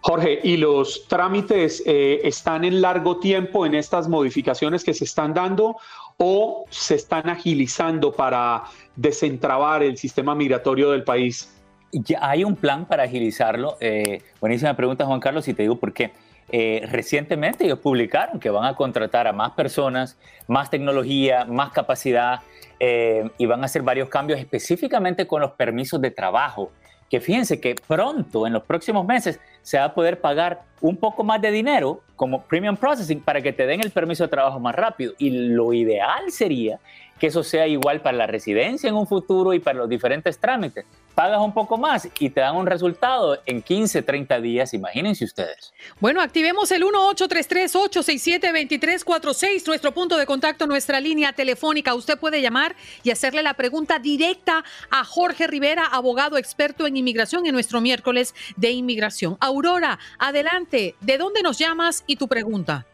[0.03, 5.35] Jorge, ¿y los trámites eh, están en largo tiempo en estas modificaciones que se están
[5.35, 5.77] dando
[6.17, 8.65] o se están agilizando para
[8.97, 11.55] desentrabar el sistema migratorio del país?
[11.93, 13.77] Ya hay un plan para agilizarlo.
[13.81, 16.13] Eh, buenísima pregunta, Juan Carlos, y te digo por qué.
[16.53, 22.41] Eh, recientemente ellos publicaron que van a contratar a más personas, más tecnología, más capacidad
[22.81, 26.73] eh, y van a hacer varios cambios específicamente con los permisos de trabajo.
[27.09, 31.25] Que fíjense que pronto, en los próximos meses, se va a poder pagar un poco
[31.25, 34.75] más de dinero como premium processing para que te den el permiso de trabajo más
[34.75, 35.15] rápido.
[35.19, 36.79] Y lo ideal sería
[37.19, 40.87] que eso sea igual para la residencia en un futuro y para los diferentes trámites
[41.15, 45.73] pagas un poco más y te dan un resultado en 15, 30 días, imagínense ustedes.
[46.01, 51.95] Bueno, activemos el 1-833-867-2346, nuestro punto de contacto, nuestra línea telefónica.
[51.95, 57.47] Usted puede llamar y hacerle la pregunta directa a Jorge Rivera, abogado experto en inmigración,
[57.47, 59.37] en nuestro miércoles de inmigración.
[59.41, 62.87] Aurora, adelante, ¿de dónde nos llamas y tu pregunta?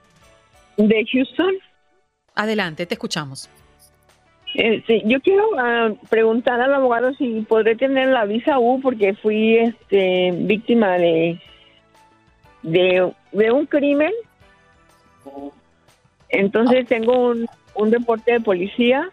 [0.77, 1.55] De Houston.
[2.35, 3.49] Adelante, te escuchamos.
[4.59, 9.13] Eh, sí, yo quiero ah, preguntar al abogado si podré tener la visa U porque
[9.13, 11.39] fui este, víctima de,
[12.63, 13.13] de,
[13.53, 14.13] un crimen.
[16.31, 19.11] Entonces tengo un, un reporte de policía.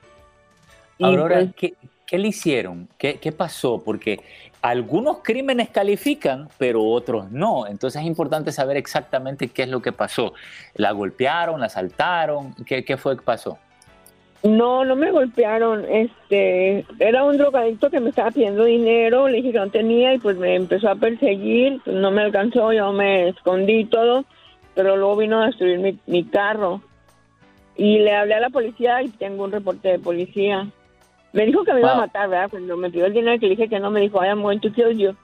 [1.01, 1.73] Aurora, pues ¿qué,
[2.07, 2.87] ¿qué, le hicieron?
[2.97, 3.83] ¿Qué, ¿Qué pasó?
[3.83, 4.21] Porque
[4.61, 7.67] algunos crímenes califican, pero otros no.
[7.67, 10.31] Entonces es importante saber exactamente qué es lo que pasó.
[10.75, 11.59] ¿La golpearon?
[11.59, 12.55] ¿La asaltaron?
[12.65, 13.59] ¿Qué, qué fue que pasó?
[14.43, 15.85] No, no me golpearon.
[15.89, 20.19] Este, era un drogadicto que me estaba pidiendo dinero, le dije que no tenía y
[20.19, 21.81] pues me empezó a perseguir.
[21.83, 24.25] Pues, no me alcanzó, yo me escondí todo,
[24.75, 26.81] pero luego vino a destruir mi, mi carro.
[27.77, 30.67] Y le hablé a la policía y tengo un reporte de policía.
[31.31, 32.49] Me dijo que me iba a matar, ¿verdad?
[32.51, 34.59] Cuando me pidió el dinero que le dije que no, me dijo, I am going
[34.59, 35.15] to kill you.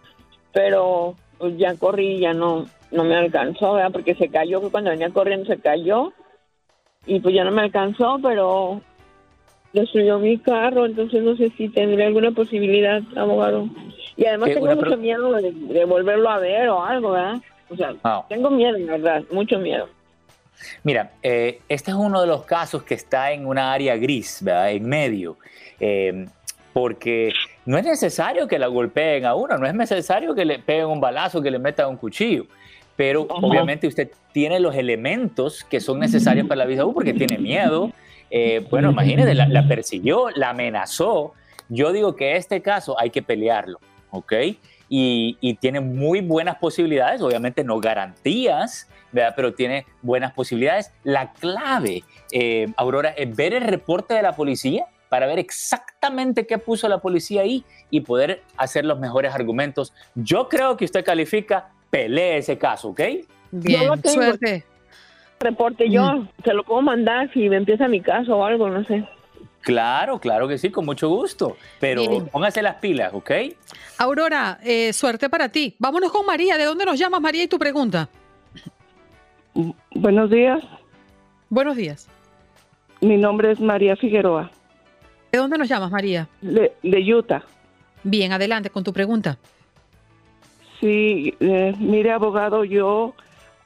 [0.53, 3.91] Pero pues ya corrí, ya no, no me alcanzó, ¿verdad?
[3.91, 6.13] Porque se cayó, cuando venía corriendo se cayó.
[7.05, 8.81] Y pues ya no me alcanzó, pero
[9.73, 13.67] destruyó mi carro, entonces no sé si tendré alguna posibilidad, abogado.
[14.15, 17.41] Y además tengo mucho miedo de, volverlo a ver o algo, ¿verdad?
[17.69, 18.25] O sea, ah.
[18.27, 19.87] tengo miedo, verdad, mucho miedo.
[20.83, 24.71] Mira, eh, este es uno de los casos que está en una área gris, ¿verdad?
[24.71, 25.37] En medio.
[25.79, 26.25] Eh,
[26.73, 27.31] porque
[27.65, 31.01] no es necesario que la golpeen a uno, no es necesario que le peguen un
[31.01, 32.45] balazo, que le metan un cuchillo.
[32.95, 37.37] Pero obviamente usted tiene los elementos que son necesarios para la visa U porque tiene
[37.37, 37.91] miedo,
[38.31, 41.33] eh, bueno, imagínese, la, persiguió, la amenazó.
[41.69, 43.79] Yo digo que este caso hay que pelearlo,
[44.11, 44.33] ¿ok?
[44.87, 49.33] Y, tiene muy buenas posibilidades, obviamente no garantías, ¿verdad?
[49.35, 50.91] pero tiene buenas posibilidades.
[51.03, 56.57] La clave, eh, Aurora, es ver el reporte de la policía para ver exactamente qué
[56.57, 59.93] puso la policía ahí y poder hacer los mejores argumentos.
[60.15, 63.01] Yo creo que usted califica, pelee ese caso, ¿ok?
[63.51, 64.65] Bien, suerte
[65.39, 66.27] reporte yo, mm.
[66.43, 69.07] se lo puedo mandar si me empieza mi caso o algo, no sé.
[69.61, 71.57] Claro, claro que sí, con mucho gusto.
[71.79, 73.31] Pero póngase las pilas, ¿ok?
[73.97, 75.75] Aurora, eh, suerte para ti.
[75.79, 76.57] Vámonos con María.
[76.57, 78.09] ¿De dónde nos llamas, María, y tu pregunta?
[79.93, 80.63] Buenos días.
[81.49, 82.07] Buenos días.
[83.01, 84.49] Mi nombre es María Figueroa.
[85.31, 86.27] ¿De dónde nos llamas, María?
[86.41, 86.73] De,
[87.13, 87.43] Utah.
[88.03, 89.37] Bien, adelante con tu pregunta.
[90.79, 93.13] Sí, eh, mire, abogado, yo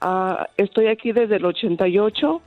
[0.06, 2.41] Ah, estoy aquí desde el 88,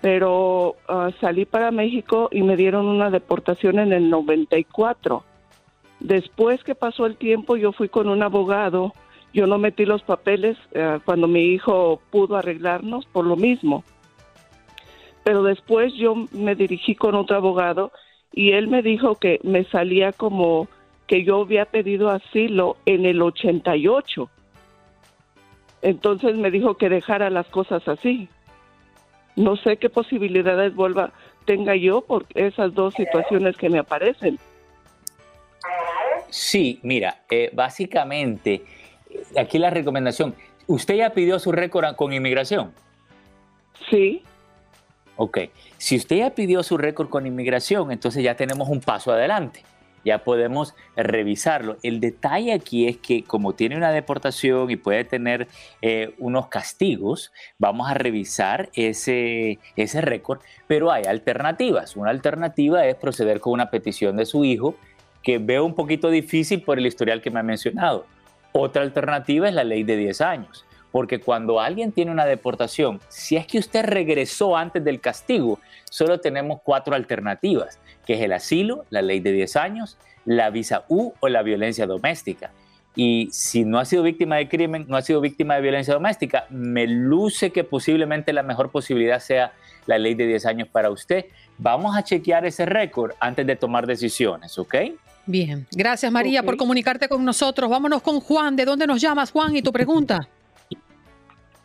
[0.00, 5.22] pero ah, salí para México y me dieron una deportación en el 94.
[6.00, 8.94] Después que pasó el tiempo, yo fui con un abogado.
[9.34, 13.84] Yo no metí los papeles ah, cuando mi hijo pudo arreglarnos por lo mismo.
[15.24, 17.92] Pero después yo me dirigí con otro abogado
[18.32, 20.68] y él me dijo que me salía como
[21.06, 24.30] que yo había pedido asilo en el 88.
[25.84, 28.30] Entonces me dijo que dejara las cosas así.
[29.36, 31.12] No sé qué posibilidades vuelva
[31.44, 34.38] tenga yo por esas dos situaciones que me aparecen.
[36.30, 38.64] Sí, mira, eh, básicamente,
[39.10, 40.34] eh, aquí la recomendación,
[40.66, 42.72] ¿usted ya pidió su récord con inmigración?
[43.90, 44.22] Sí.
[45.16, 45.38] Ok,
[45.76, 49.62] si usted ya pidió su récord con inmigración, entonces ya tenemos un paso adelante
[50.04, 51.76] ya podemos revisarlo.
[51.82, 55.48] El detalle aquí es que como tiene una deportación y puede tener
[55.82, 61.96] eh, unos castigos, vamos a revisar ese, ese récord, pero hay alternativas.
[61.96, 64.74] Una alternativa es proceder con una petición de su hijo,
[65.22, 68.06] que veo un poquito difícil por el historial que me ha mencionado.
[68.52, 70.64] Otra alternativa es la ley de 10 años
[70.94, 75.58] porque cuando alguien tiene una deportación, si es que usted regresó antes del castigo,
[75.90, 80.84] solo tenemos cuatro alternativas, que es el asilo, la ley de 10 años, la visa
[80.86, 82.52] U o la violencia doméstica.
[82.94, 86.46] Y si no ha sido víctima de crimen, no ha sido víctima de violencia doméstica,
[86.48, 89.52] me luce que posiblemente la mejor posibilidad sea
[89.86, 91.24] la ley de 10 años para usted.
[91.58, 94.76] Vamos a chequear ese récord antes de tomar decisiones, ¿ok?
[95.26, 97.68] Bien, gracias María por comunicarte con nosotros.
[97.68, 98.54] Vámonos con Juan.
[98.54, 99.56] ¿De dónde nos llamas, Juan?
[99.56, 100.28] Y tu pregunta.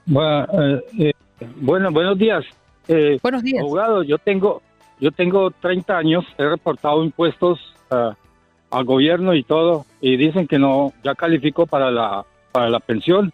[0.10, 1.14] Bueno, eh, eh,
[1.57, 2.43] bueno buenos días.
[2.88, 3.62] Eh, buenos días.
[3.62, 4.64] Abogado, yo tengo,
[4.99, 10.93] yo tengo 30 años, he reportado impuestos al gobierno y todo, y dicen que no,
[11.03, 13.32] ya califico para la, para la pensión,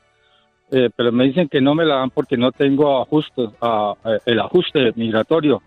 [0.70, 3.50] pero me dicen que no me la dan porque no tengo ajuste,
[4.26, 5.62] el ajuste migratorio.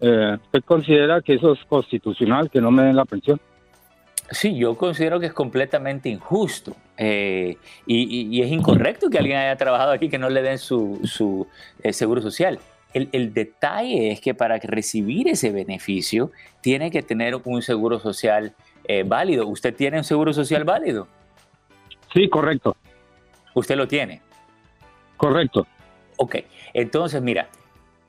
[0.00, 3.40] ¿Usted considera que eso es constitucional, que no me den la pensión?
[4.30, 9.90] Sí, yo considero que es completamente injusto eh, y, es incorrecto que alguien haya trabajado
[9.90, 11.48] aquí que no le den su,
[11.82, 12.60] eh, seguro social.
[12.92, 18.54] El, detalle es que para recibir ese beneficio tiene que tener un seguro social
[18.84, 19.46] eh, válido.
[19.46, 21.08] ¿Usted tiene un seguro social válido?
[22.12, 22.76] Sí, correcto.
[23.54, 24.20] ¿Usted lo tiene?
[25.16, 25.66] Correcto.
[26.16, 26.36] Ok,
[26.72, 27.48] entonces mira,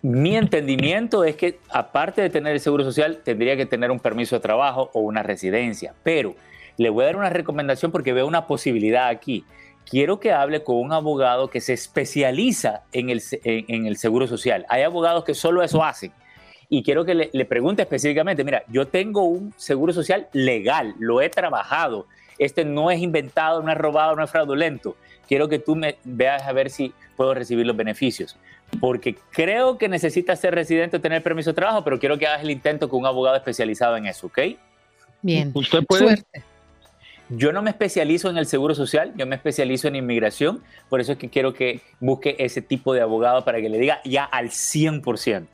[0.02, 4.36] mi entendimiento es que aparte de tener el seguro social, tendría que tener un permiso
[4.36, 5.94] de trabajo o una residencia.
[6.04, 6.36] Pero
[6.78, 9.46] le voy a dar una recomendación porque veo una posibilidad aquí.
[9.88, 14.66] Quiero que hable con un abogado que se especializa en el, en, el seguro social.
[14.70, 16.12] Hay abogados que solo eso hacen.
[16.68, 21.22] Y quiero que le, le pregunte específicamente, mira, yo tengo un seguro social legal, lo
[21.22, 22.08] he trabajado.
[22.40, 24.96] Este no es inventado, no es robado, no es fraudulento.
[25.28, 28.38] Quiero que tú me veas a ver si puedo recibir los beneficios
[28.80, 32.42] porque creo que necesitas ser residente o tener permiso de trabajo, pero quiero que hagas
[32.42, 34.40] el intento con un abogado especializado en eso, ¿ok?
[35.22, 35.52] Bien.
[35.54, 36.04] ¿Usted puede?
[36.04, 36.44] Suerte.
[37.30, 41.14] Yo no me especializo en el seguro social, yo me especializo en inmigración, por eso
[41.14, 44.50] es que quiero que busque ese tipo de abogado para que le diga ya al
[44.50, 45.48] 100%.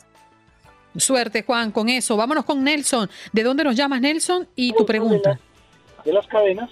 [0.95, 2.18] Suerte, Juan, con eso.
[2.18, 3.07] Vámonos con Nelson.
[3.32, 4.47] ¿De dónde nos llamas, Nelson?
[4.55, 5.39] Y tu pregunta.
[6.03, 6.72] De las, cadenas.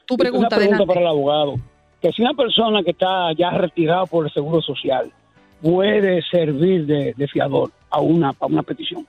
[0.05, 1.55] Tu pregunta, Una pregunta para el abogado.
[2.03, 5.13] Que si una persona que está ya retirada por el Seguro Social
[5.63, 9.07] puede servir de, fiador a una, a una petición.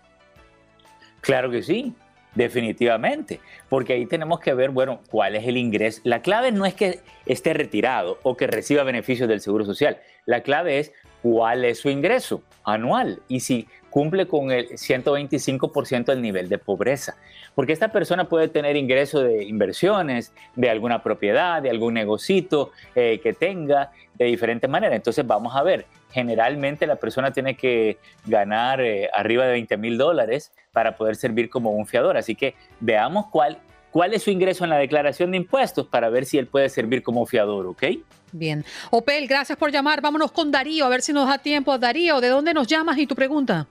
[1.22, 1.94] Claro que sí.
[2.38, 6.02] Definitivamente, porque ahí tenemos que ver, bueno, cuál es el ingreso.
[6.04, 9.98] La clave no es que esté retirado o que reciba beneficios del Seguro Social.
[10.28, 16.22] La clave es cuál es su ingreso anual y si cumple con el 125% del
[16.22, 17.18] nivel de pobreza.
[17.56, 23.20] Porque esta persona puede tener ingreso de inversiones, de alguna propiedad, de algún negocito eh,
[23.24, 24.96] que tenga, de diferentes maneras.
[24.96, 29.98] Entonces vamos a ver, generalmente la persona tiene que ganar eh, arriba de 20 mil
[29.98, 32.18] dólares para poder servir como un fiador.
[32.18, 33.58] Así que veamos cuál,
[33.92, 37.04] cuál es su ingreso en la declaración de impuestos para ver si él puede servir
[37.04, 37.84] como fiador, ¿ok?
[38.32, 38.66] Bien.
[38.92, 40.02] Opel, gracias por llamar.
[40.02, 41.78] Vámonos con Darío, a ver si nos da tiempo.
[41.78, 43.68] Darío, ¿de dónde nos llamas y tu pregunta?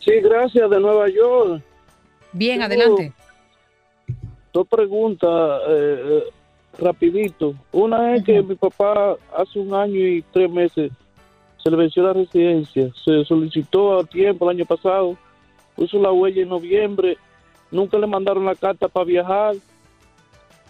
[0.00, 1.62] Sí, gracias, de Nueva York.
[2.32, 3.12] Bien, adelante.
[4.52, 6.24] Dos preguntas, eh, eh,
[6.80, 7.54] rapidito.
[7.72, 10.92] Una es que mi papá hace un año y tres meses
[11.62, 12.90] se le venció la residencia.
[13.04, 15.16] Se solicitó a tiempo el año pasado,
[15.76, 17.18] puso la huella en noviembre,
[17.70, 19.54] nunca le mandaron la carta para viajar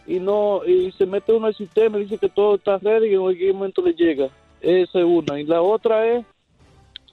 [0.06, 3.14] y no y se mete uno al sistema y dice que todo está ready y
[3.14, 4.28] en cualquier momento le llega.
[4.60, 5.40] Esa es una.
[5.40, 6.24] Y la otra es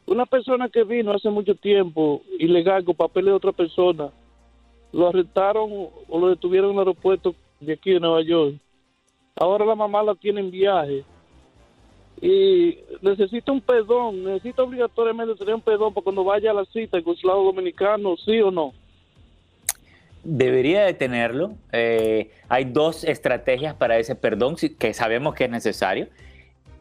[0.06, 4.10] una persona que vino hace mucho tiempo, ilegal, con papeles de otra persona,
[4.92, 5.70] lo arrestaron
[6.08, 8.56] o lo detuvieron en el aeropuerto de aquí de Nueva York.
[9.38, 11.04] Ahora la mamá la tiene en viaje
[12.22, 16.98] y necesita un perdón, necesita obligatoriamente tener un perdón para cuando vaya a la cita
[16.98, 18.74] en consulado dominicano, sí o no.
[20.24, 21.52] Debería de tenerlo.
[21.72, 26.08] Eh, hay dos estrategias para ese perdón que sabemos que es necesario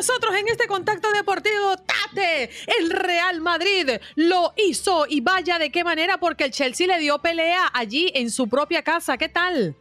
[0.00, 1.76] nosotros en este contacto deportivo.
[1.76, 2.48] Tate,
[2.78, 7.18] el Real Madrid lo hizo y vaya de qué manera porque el Chelsea le dio
[7.18, 9.18] pelea allí en su propia casa.
[9.18, 9.76] ¿Qué tal?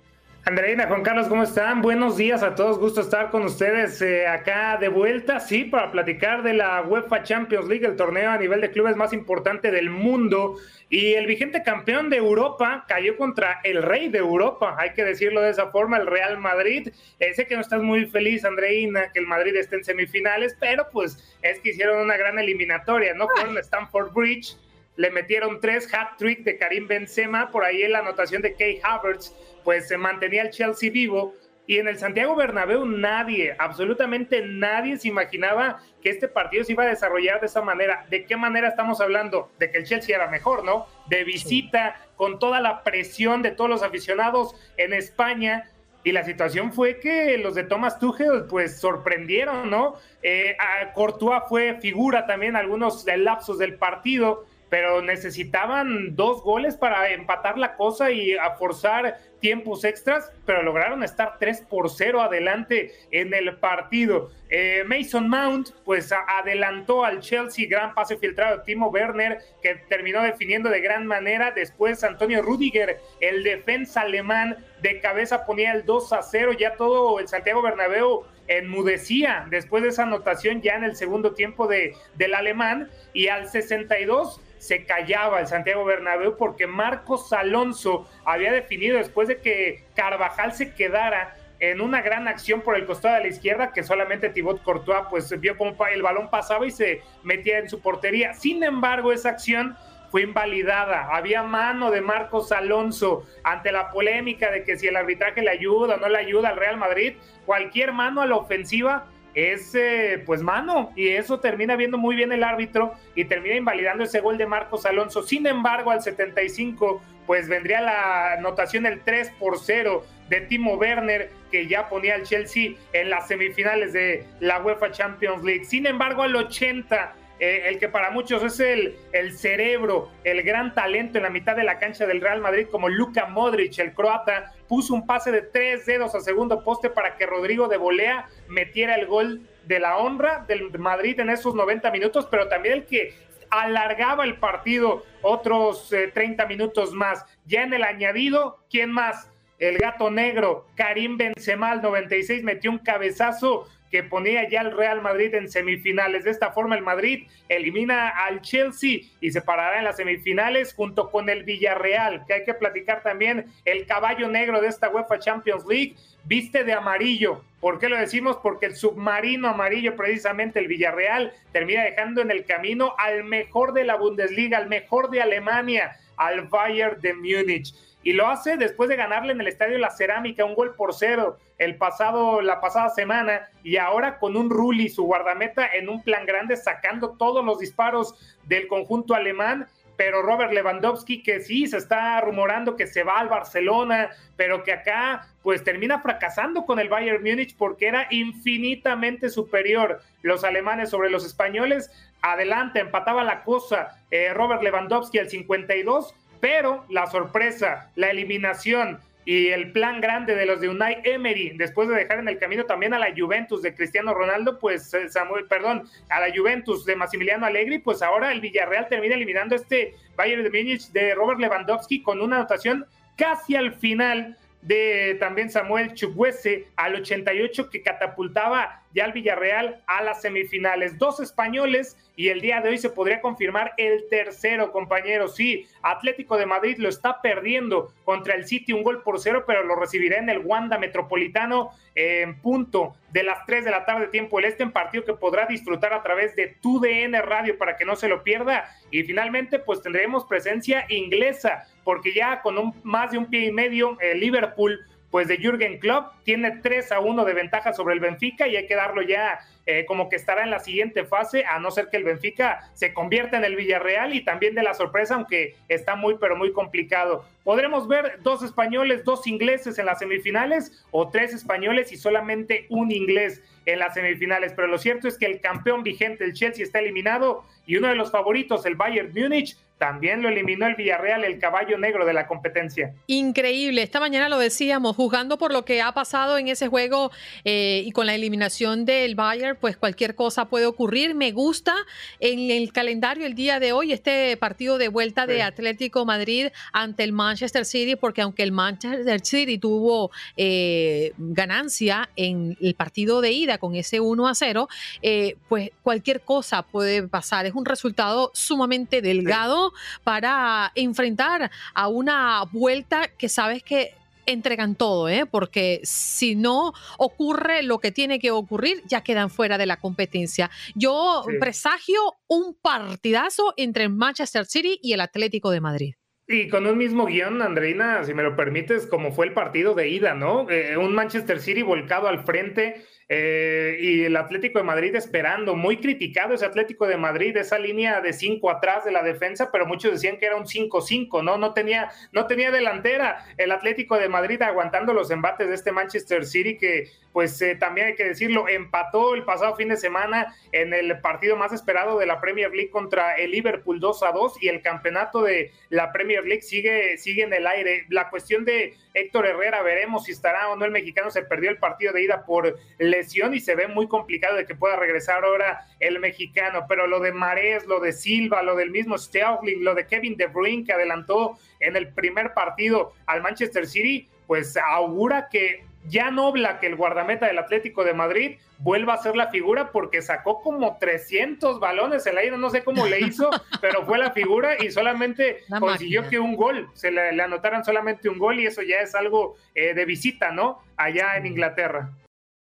[0.45, 1.81] Andreina, Juan Carlos, ¿cómo están?
[1.81, 6.43] Buenos días a todos, gusto estar con ustedes eh, acá de vuelta, sí, para platicar
[6.43, 10.55] de la UEFA Champions League, el torneo a nivel de clubes más importante del mundo.
[10.89, 15.41] Y el vigente campeón de Europa cayó contra el rey de Europa, hay que decirlo
[15.41, 16.89] de esa forma, el Real Madrid.
[17.19, 20.87] Eh, sé que no estás muy feliz, Andreina, que el Madrid esté en semifinales, pero
[20.91, 23.27] pues es que hicieron una gran eliminatoria, ¿no?
[23.27, 24.55] Fueron a Stamford Bridge,
[24.95, 29.33] le metieron tres hat-trick de Karim Benzema, por ahí en la anotación de Kay Havertz
[29.63, 31.35] pues se mantenía el Chelsea vivo.
[31.67, 36.83] Y en el Santiago Bernabéu nadie, absolutamente nadie se imaginaba que este partido se iba
[36.83, 38.07] a desarrollar de esa manera.
[38.09, 39.51] ¿De qué manera estamos hablando?
[39.59, 40.87] De que el Chelsea era mejor, ¿no?
[41.07, 45.69] De visita, con toda la presión de todos los aficionados en España.
[46.03, 49.93] Y la situación fue que los de Thomas Tuchel pues sorprendieron, ¿no?
[50.23, 50.57] Eh,
[50.95, 57.75] Courtois fue figura también algunos lapsos del partido pero necesitaban dos goles para empatar la
[57.75, 63.57] cosa y a forzar tiempos extras, pero lograron estar 3 por 0 adelante en el
[63.57, 64.31] partido.
[64.49, 70.21] Eh, Mason Mount, pues adelantó al Chelsea, gran pase filtrado de Timo Werner, que terminó
[70.23, 71.51] definiendo de gran manera.
[71.51, 76.53] Después Antonio Rudiger, el defensa alemán, de cabeza ponía el 2 a 0.
[76.53, 81.67] Ya todo el Santiago Bernabéu enmudecía después de esa anotación ya en el segundo tiempo
[81.67, 82.89] de, del alemán.
[83.13, 89.37] Y al 62 se callaba el Santiago Bernabéu porque Marcos Alonso había definido después de
[89.37, 93.83] que Carvajal se quedara en una gran acción por el costado de la izquierda que
[93.83, 98.33] solamente Thibaut Courtois pues vio como el balón pasaba y se metía en su portería.
[98.33, 99.75] Sin embargo, esa acción
[100.09, 101.15] fue invalidada.
[101.15, 105.95] Había mano de Marcos Alonso ante la polémica de que si el arbitraje le ayuda
[105.95, 110.41] o no le ayuda al Real Madrid, cualquier mano a la ofensiva es eh, pues
[110.41, 114.45] mano y eso termina viendo muy bien el árbitro y termina invalidando ese gol de
[114.45, 115.23] Marcos Alonso.
[115.23, 121.29] Sin embargo, al 75 pues vendría la anotación el 3 por 0 de Timo Werner
[121.51, 125.65] que ya ponía al Chelsea en las semifinales de la UEFA Champions League.
[125.65, 130.73] Sin embargo, al 80 eh, el que para muchos es el, el cerebro, el gran
[130.73, 134.53] talento en la mitad de la cancha del Real Madrid, como Luka Modric, el croata,
[134.67, 138.95] puso un pase de tres dedos a segundo poste para que Rodrigo de Volea metiera
[138.95, 143.13] el gol de la honra del Madrid en esos 90 minutos, pero también el que
[143.49, 147.25] alargaba el partido otros 30 eh, minutos más.
[147.45, 149.29] Ya en el añadido, ¿quién más?
[149.59, 155.01] El gato negro, Karim Benzema al 96 metió un cabezazo que ponía ya el Real
[155.01, 156.23] Madrid en semifinales.
[156.23, 161.09] De esta forma el Madrid elimina al Chelsea y se parará en las semifinales junto
[161.09, 165.65] con el Villarreal, que hay que platicar también el caballo negro de esta UEFA Champions
[165.67, 167.43] League, viste de amarillo.
[167.59, 168.37] ¿Por qué lo decimos?
[168.41, 173.83] Porque el submarino amarillo, precisamente el Villarreal, termina dejando en el camino al mejor de
[173.83, 177.73] la Bundesliga, al mejor de Alemania, al Bayern de Múnich
[178.03, 181.37] y lo hace después de ganarle en el estadio La Cerámica un gol por cero
[181.57, 186.25] el pasado, la pasada semana y ahora con un Rulli, su guardameta, en un plan
[186.25, 189.67] grande, sacando todos los disparos del conjunto alemán.
[189.97, 194.71] Pero Robert Lewandowski, que sí, se está rumorando que se va al Barcelona, pero que
[194.71, 201.09] acá pues termina fracasando con el Bayern Múnich porque era infinitamente superior los alemanes sobre
[201.09, 201.91] los españoles.
[202.21, 209.49] Adelante, empataba la cosa eh, Robert Lewandowski al 52 pero la sorpresa, la eliminación y
[209.49, 212.93] el plan grande de los de Unai Emery, después de dejar en el camino también
[212.93, 217.45] a la Juventus de Cristiano Ronaldo, pues eh, Samuel, perdón, a la Juventus de Massimiliano
[217.45, 222.21] Allegri, pues ahora el Villarreal termina eliminando este Bayern de Múnich de Robert Lewandowski con
[222.21, 222.85] una anotación
[223.17, 230.03] casi al final de también Samuel Chukwese al 88 que catapultaba ya al Villarreal a
[230.03, 230.97] las semifinales.
[230.97, 235.27] Dos españoles y el día de hoy se podría confirmar el tercero, compañero.
[235.27, 239.63] Sí, Atlético de Madrid lo está perdiendo contra el City un gol por cero, pero
[239.63, 244.39] lo recibirá en el Wanda Metropolitano en punto de las 3 de la tarde tiempo
[244.39, 247.95] el este en partido que podrá disfrutar a través de TUDN Radio para que no
[247.95, 253.17] se lo pierda y finalmente pues tendremos presencia inglesa porque ya con un, más de
[253.17, 254.79] un pie y medio el Liverpool
[255.11, 258.67] pues de Jürgen Klopp tiene 3 a 1 de ventaja sobre el Benfica y hay
[258.67, 259.39] que darlo ya
[259.71, 262.91] eh, como que estará en la siguiente fase, a no ser que el Benfica se
[262.91, 267.23] convierta en el Villarreal y también de la sorpresa, aunque está muy, pero muy complicado.
[267.43, 272.91] Podremos ver dos españoles, dos ingleses en las semifinales o tres españoles y solamente un
[272.91, 276.79] inglés en las semifinales, pero lo cierto es que el campeón vigente, el Chelsea, está
[276.79, 281.39] eliminado y uno de los favoritos, el Bayern Múnich, también lo eliminó el Villarreal, el
[281.39, 282.93] caballo negro de la competencia.
[283.07, 283.81] Increíble.
[283.81, 287.11] Esta mañana lo decíamos, juzgando por lo que ha pasado en ese juego
[287.45, 291.15] eh, y con la eliminación del Bayern, pues cualquier cosa puede ocurrir.
[291.15, 291.75] Me gusta
[292.19, 297.03] en el calendario el día de hoy este partido de vuelta de Atlético Madrid ante
[297.03, 303.31] el Manchester City, porque aunque el Manchester City tuvo eh, ganancia en el partido de
[303.31, 304.67] ida con ese 1 a 0,
[305.01, 307.45] eh, pues cualquier cosa puede pasar.
[307.45, 313.98] Es un resultado sumamente delgado para enfrentar a una vuelta que sabes que
[314.31, 315.25] entregan todo, ¿eh?
[315.25, 320.49] porque si no ocurre lo que tiene que ocurrir, ya quedan fuera de la competencia.
[320.75, 325.93] Yo presagio un partidazo entre el Manchester City y el Atlético de Madrid.
[326.31, 329.89] Y con un mismo guion, Andreina, si me lo permites, como fue el partido de
[329.89, 330.47] ida, ¿no?
[330.47, 335.77] Eh, un Manchester City volcado al frente, eh, y el Atlético de Madrid esperando, muy
[335.77, 339.93] criticado ese Atlético de Madrid, esa línea de cinco atrás de la defensa, pero muchos
[339.93, 341.39] decían que era un 5-5, ¿no?
[341.39, 346.23] No tenía, no tenía delantera el Atlético de Madrid aguantando los embates de este Manchester
[346.23, 350.73] City que pues eh, también hay que decirlo, empató el pasado fin de semana en
[350.73, 354.49] el partido más esperado de la Premier League contra el Liverpool 2 a 2 y
[354.49, 357.85] el campeonato de la Premier League sigue, sigue en el aire.
[357.89, 361.57] La cuestión de Héctor Herrera, veremos si estará o no el mexicano, se perdió el
[361.57, 365.65] partido de ida por lesión y se ve muy complicado de que pueda regresar ahora
[365.79, 369.85] el mexicano, pero lo de Marés, lo de Silva, lo del mismo Sterling, lo de
[369.85, 375.63] Kevin De Bruyne que adelantó en el primer partido al Manchester City, pues augura que
[375.87, 380.01] ya Nobla, que el guardameta del Atlético de Madrid, vuelva a ser la figura porque
[380.01, 383.29] sacó como 300 balones en la ida, no sé cómo le hizo,
[383.61, 388.19] pero fue la figura y solamente consiguió que un gol, se le, anotaran solamente un
[388.19, 390.59] gol y eso ya es algo eh, de visita, ¿no?
[390.77, 391.91] Allá en Inglaterra.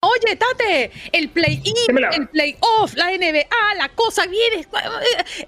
[0.04, 1.74] Oye, Tate, el play-in,
[2.12, 4.66] el play-off, la NBA, la cosa viene.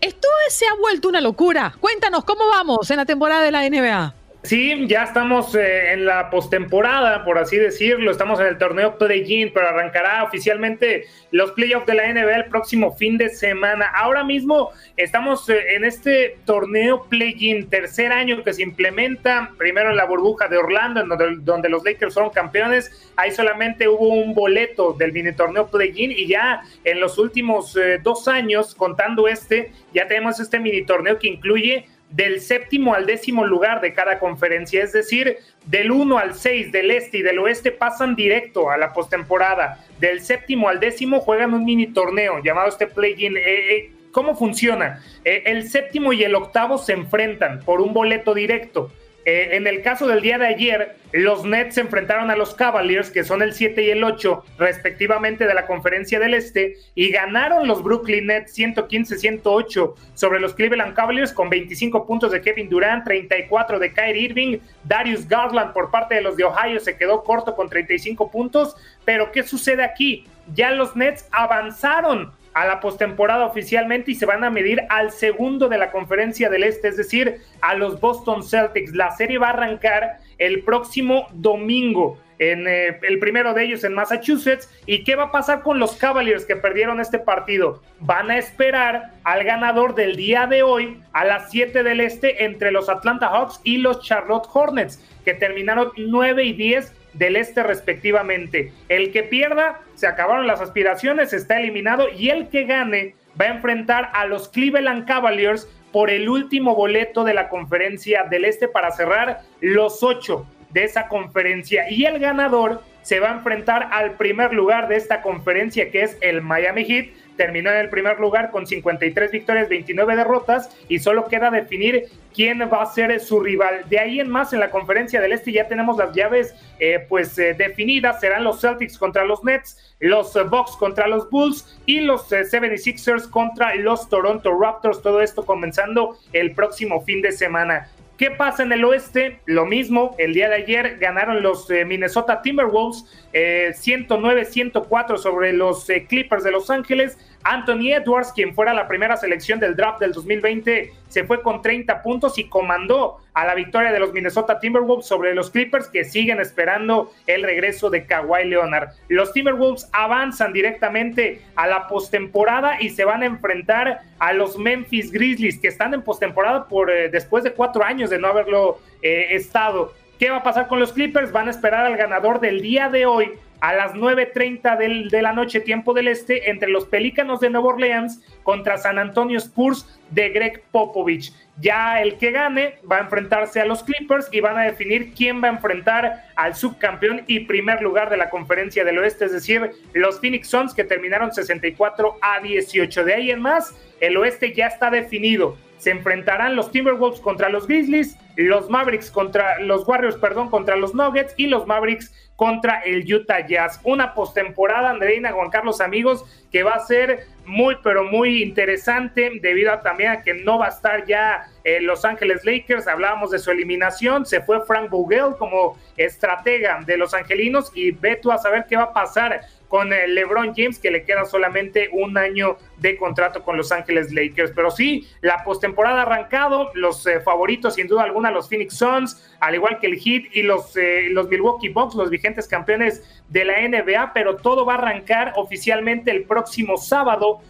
[0.00, 1.74] Esto se ha vuelto una locura.
[1.80, 4.14] Cuéntanos, ¿cómo vamos en la temporada de la NBA?
[4.44, 8.10] Sí, ya estamos eh, en la postemporada, por así decirlo.
[8.10, 12.94] Estamos en el torneo Play-In, pero arrancará oficialmente los playoffs de la NBA el próximo
[12.94, 13.86] fin de semana.
[13.86, 19.50] Ahora mismo estamos eh, en este torneo Play-In, tercer año que se implementa.
[19.56, 23.10] Primero en la burbuja de Orlando, en donde, los Lakers fueron campeones.
[23.16, 27.98] Ahí solamente hubo un boleto del mini torneo Play-In y ya en los últimos eh,
[28.02, 33.44] dos años, contando este, ya tenemos este mini torneo que incluye del séptimo al décimo
[33.44, 37.72] lugar de cada conferencia, es decir, del 1 al 6 del este y del oeste
[37.72, 42.86] pasan directo a la postemporada, del séptimo al décimo juegan un mini torneo llamado este
[42.86, 43.36] play-in.
[43.36, 45.02] Eh, eh, ¿Cómo funciona?
[45.24, 48.92] Eh, el séptimo y el octavo se enfrentan por un boleto directo
[49.26, 53.10] Eh, en el caso del día de ayer, los Nets se enfrentaron a los Cavaliers,
[53.10, 57.66] que son el 7 y el 8, respectivamente, de la Conferencia del Este, y ganaron
[57.66, 63.78] los Brooklyn Nets 115-108 sobre los Cleveland Cavaliers con 25 puntos de Kevin Durant, 34
[63.78, 64.58] de Kyrie Irving.
[64.84, 68.76] Darius Garland por parte de los de Ohio se quedó corto con 35 puntos.
[69.04, 70.26] Pero, ¿qué sucede aquí?
[70.54, 75.68] Ya los Nets avanzaron a la postemporada oficialmente y se van a medir al segundo
[75.68, 78.94] de la conferencia del Este, es decir, a los Boston Celtics.
[78.94, 82.18] La serie va a arrancar el próximo domingo.
[82.40, 84.68] En, eh, el primero de ellos en Massachusetts.
[84.86, 87.82] ¿Y qué va a pasar con los Cavaliers que perdieron este partido?
[88.00, 92.72] Van a esperar al ganador del día de hoy a las 7 del este entre
[92.72, 98.72] los Atlanta Hawks y los Charlotte Hornets, que terminaron 9 y 10 del este respectivamente.
[98.88, 103.54] El que pierda, se acabaron las aspiraciones, está eliminado y el que gane va a
[103.54, 108.90] enfrentar a los Cleveland Cavaliers por el último boleto de la conferencia del este para
[108.90, 114.52] cerrar los ocho de esa conferencia y el ganador se va a enfrentar al primer
[114.52, 117.06] lugar de esta conferencia que es el Miami Heat
[117.36, 122.60] terminó en el primer lugar con 53 victorias, 29 derrotas y solo queda definir quién
[122.60, 123.84] va a ser su rival.
[123.88, 127.38] De ahí en más en la conferencia del Este ya tenemos las llaves eh, pues
[127.38, 132.00] eh, definidas, serán los Celtics contra los Nets, los eh, Bucks contra los Bulls y
[132.00, 137.88] los 76ers contra los Toronto Raptors, todo esto comenzando el próximo fin de semana.
[138.16, 139.40] ¿Qué pasa en el oeste?
[139.44, 146.52] Lo mismo, el día de ayer ganaron los Minnesota Timberwolves 109-104 sobre los Clippers de
[146.52, 147.18] Los Ángeles.
[147.44, 152.02] Anthony Edwards, quien fuera la primera selección del draft del 2020, se fue con 30
[152.02, 156.40] puntos y comandó a la victoria de los Minnesota Timberwolves sobre los Clippers que siguen
[156.40, 158.90] esperando el regreso de Kawhi Leonard.
[159.08, 165.12] Los Timberwolves avanzan directamente a la postemporada y se van a enfrentar a los Memphis
[165.12, 169.28] Grizzlies que están en postemporada por eh, después de cuatro años de no haberlo eh,
[169.30, 169.92] estado.
[170.18, 171.32] ¿Qué va a pasar con los Clippers?
[171.32, 173.32] Van a esperar al ganador del día de hoy
[173.64, 178.20] a las 9.30 de la noche, tiempo del este, entre los Pelícanos de Nueva Orleans
[178.42, 181.32] contra San Antonio Spurs de Greg Popovich.
[181.58, 185.42] Ya el que gane va a enfrentarse a los Clippers y van a definir quién
[185.42, 189.70] va a enfrentar al subcampeón y primer lugar de la conferencia del oeste, es decir,
[189.94, 193.02] los Phoenix Suns que terminaron 64 a 18.
[193.02, 195.56] De ahí en más, el oeste ya está definido.
[195.84, 200.94] Se enfrentarán los Timberwolves contra los Grizzlies, los Mavericks contra los Warriors, perdón, contra los
[200.94, 203.82] Nuggets y los Mavericks contra el Utah Jazz.
[203.84, 209.74] Una postemporada, Andreina, Juan Carlos, amigos, que va a ser muy, pero muy interesante debido
[209.74, 212.88] a también a que no va a estar ya eh, Los Ángeles Lakers.
[212.88, 218.16] Hablábamos de su eliminación, se fue Frank Vogel como estratega de los angelinos y ve
[218.16, 219.42] tú a saber qué va a pasar
[219.74, 224.12] con eh, LeBron James, que le queda solamente un año de contrato con Los Ángeles
[224.12, 224.52] Lakers.
[224.54, 229.34] Pero sí, la postemporada ha arrancado, los eh, favoritos, sin duda alguna, los Phoenix Suns,
[229.40, 233.44] al igual que el Heat y los, eh, los Milwaukee Bucks, los vigentes campeones de
[233.44, 237.40] la NBA, pero todo va a arrancar oficialmente el próximo sábado.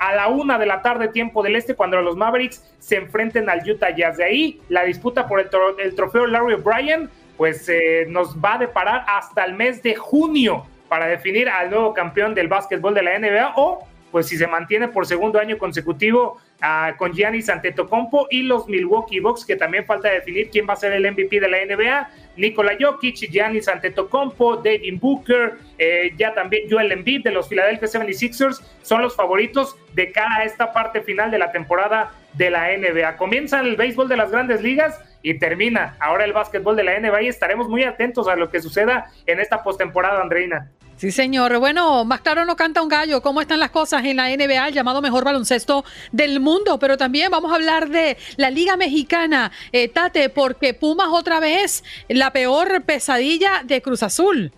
[0.00, 3.62] a la una de la tarde, tiempo del este, cuando los Mavericks se enfrenten al
[3.66, 4.18] Utah Jazz.
[4.18, 7.08] De ahí, la disputa por el, el trofeo Larry O'Brien,
[7.38, 7.70] pues
[8.08, 12.48] nos va a deparar hasta el mes de junio para definir al nuevo campeón del
[12.48, 17.12] básquetbol de la NBA o pues si se mantiene por segundo año consecutivo uh, con
[17.12, 21.10] Giannis Antetokounmpo y los Milwaukee Bucks que también falta definir quién va a ser el
[21.10, 27.22] MVP de la NBA, Nikola Jokic, Giannis Antetokounmpo, David Booker, eh, ya también Joel Embiid
[27.24, 31.52] de los Philadelphia 76ers son los favoritos de cara a esta parte final de la
[31.52, 33.16] temporada de la NBA.
[33.16, 37.22] Comienza el béisbol de las grandes ligas y termina ahora el básquetbol de la NBA
[37.22, 40.70] y estaremos muy atentos a lo que suceda en esta postemporada, Andreina.
[41.00, 41.58] Sí, señor.
[41.60, 43.22] Bueno, más claro no canta un gallo.
[43.22, 45.82] ¿Cómo están las cosas en la NBA, el llamado mejor baloncesto
[46.12, 46.78] del mundo?
[46.78, 51.84] Pero también vamos a hablar de la Liga Mexicana, eh, Tate, porque Pumas otra vez
[52.10, 54.52] la peor pesadilla de Cruz Azul.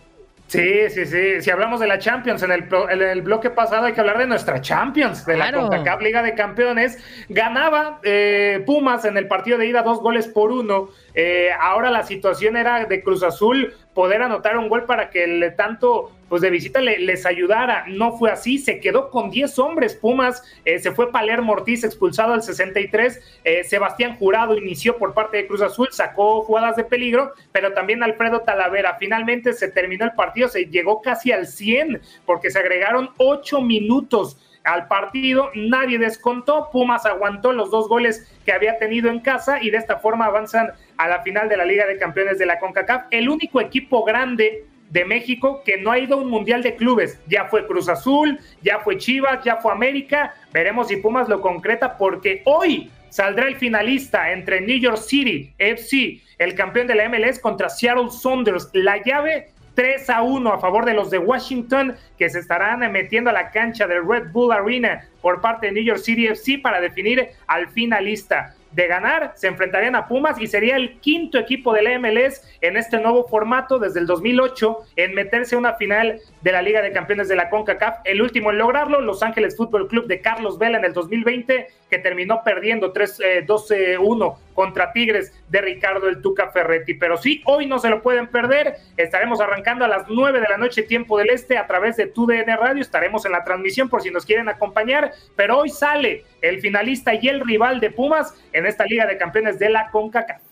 [0.52, 1.40] Sí, sí, sí.
[1.40, 4.60] Si hablamos de la Champions, en el, el bloque pasado hay que hablar de nuestra
[4.60, 6.98] Champions, de la CONCACAF Liga de Campeones.
[7.30, 10.90] Ganaba eh, Pumas en el partido de ida dos goles por uno.
[11.14, 15.54] Eh, ahora la situación era de Cruz Azul poder anotar un gol para que el
[15.56, 17.84] tanto pues de visita les ayudara.
[17.88, 22.32] No fue así, se quedó con 10 hombres Pumas, eh, se fue Palermo Ortiz expulsado
[22.32, 27.32] al 63, eh, Sebastián Jurado inició por parte de Cruz Azul, sacó jugadas de peligro,
[27.52, 28.96] pero también Alfredo Talavera.
[28.98, 34.38] Finalmente se terminó el partido, se llegó casi al 100 porque se agregaron 8 minutos
[34.64, 39.70] al partido, nadie descontó, Pumas aguantó los dos goles que había tenido en casa y
[39.70, 43.06] de esta forma avanzan a la final de la Liga de Campeones de la CONCACAF,
[43.10, 47.18] el único equipo grande de México que no ha ido a un mundial de clubes.
[47.26, 50.34] Ya fue Cruz Azul, ya fue Chivas, ya fue América.
[50.52, 56.20] Veremos si Pumas lo concreta porque hoy saldrá el finalista entre New York City FC,
[56.38, 58.68] el campeón de la MLS, contra Seattle Saunders.
[58.74, 63.30] La llave 3 a 1 a favor de los de Washington que se estarán metiendo
[63.30, 66.80] a la cancha del Red Bull Arena por parte de New York City FC para
[66.80, 71.98] definir al finalista de ganar, se enfrentarían a Pumas y sería el quinto equipo del
[72.00, 76.62] MLS en este nuevo formato desde el 2008 en meterse a una final de la
[76.62, 77.98] Liga de Campeones de la CONCACAF.
[78.04, 81.98] El último en lograrlo, Los Ángeles Fútbol Club de Carlos Vela en el 2020, que
[81.98, 86.94] terminó perdiendo 3 12-1 eh, contra Tigres de Ricardo el Tuca Ferretti.
[86.94, 88.76] Pero sí, hoy no se lo pueden perder.
[88.96, 92.56] Estaremos arrancando a las 9 de la noche, tiempo del este, a través de TUDN
[92.58, 92.82] Radio.
[92.82, 95.12] Estaremos en la transmisión por si nos quieren acompañar.
[95.36, 99.58] Pero hoy sale el finalista y el rival de Pumas en esta Liga de Campeones
[99.58, 100.51] de la CONCACAF.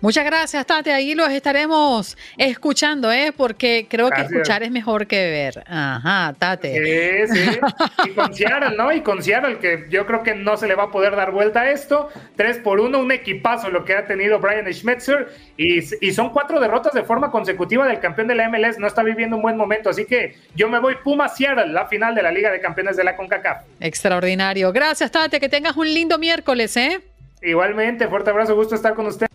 [0.00, 0.92] Muchas gracias, Tate.
[0.92, 3.32] Ahí los estaremos escuchando, ¿eh?
[3.36, 5.64] Porque creo que escuchar es mejor que ver.
[5.66, 7.26] Ajá, Tate.
[7.28, 7.58] Sí, sí.
[8.06, 8.92] Y con Seattle, ¿no?
[8.92, 11.62] Y con Seattle, que yo creo que no se le va a poder dar vuelta
[11.62, 12.08] a esto.
[12.36, 15.28] Tres por uno, un equipazo lo que ha tenido Brian Schmetzer.
[15.56, 18.78] Y, y son cuatro derrotas de forma consecutiva del campeón de la MLS.
[18.78, 19.90] No está viviendo un buen momento.
[19.90, 23.04] Así que yo me voy Puma Seattle, la final de la Liga de Campeones de
[23.04, 23.64] la CONCACAF.
[23.80, 24.72] Extraordinario.
[24.72, 25.40] Gracias, Tate.
[25.40, 27.00] Que tengas un lindo miércoles, ¿eh?
[27.42, 29.26] Igualmente, fuerte abrazo, gusto estar con usted.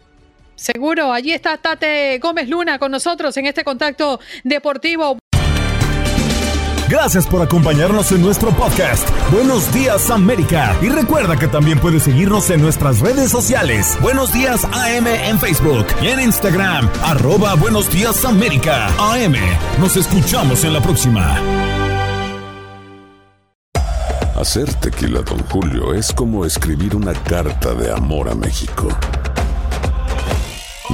[0.55, 5.17] Seguro, allí está Tate Gómez Luna con nosotros en este contacto deportivo.
[6.87, 9.09] Gracias por acompañarnos en nuestro podcast.
[9.31, 10.75] Buenos días América.
[10.83, 13.97] Y recuerda que también puedes seguirnos en nuestras redes sociales.
[14.01, 16.87] Buenos días AM en Facebook y en Instagram.
[17.03, 18.87] Arroba Buenos días América.
[18.99, 19.35] AM.
[19.79, 21.39] Nos escuchamos en la próxima.
[24.35, 28.89] Hacer tequila, don Julio, es como escribir una carta de amor a México.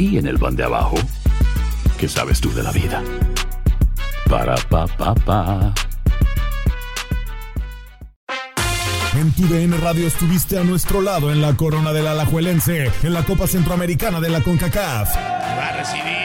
[0.00, 0.96] y en el pan de abajo,
[1.98, 3.02] ¿qué sabes tú de la vida?
[4.28, 5.74] Para, pa, pa, pa.
[9.14, 13.24] En tu DN Radio estuviste a nuestro lado en la corona del Alajuelense, en la
[13.24, 15.14] Copa Centroamericana de la CONCACAF.
[15.16, 16.19] Va a recibir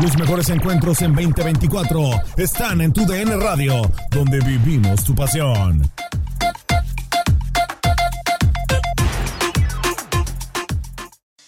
[0.00, 3.82] Los mejores encuentros en 2024 están en tu DN Radio,
[4.12, 5.82] donde vivimos tu pasión.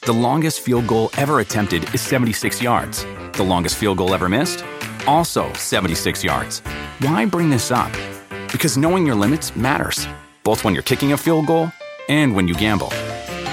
[0.03, 3.07] The longest field goal ever attempted is 76 yards.
[3.35, 4.65] The longest field goal ever missed?
[5.07, 6.61] Also 76 yards.
[6.99, 7.93] Why bring this up?
[8.51, 10.09] Because knowing your limits matters,
[10.43, 11.71] both when you're kicking a field goal
[12.09, 12.89] and when you gamble.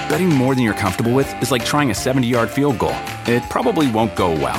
[0.08, 2.96] Betting more than you're comfortable with is like trying a 70 yard field goal.
[3.26, 4.58] It probably won't go well.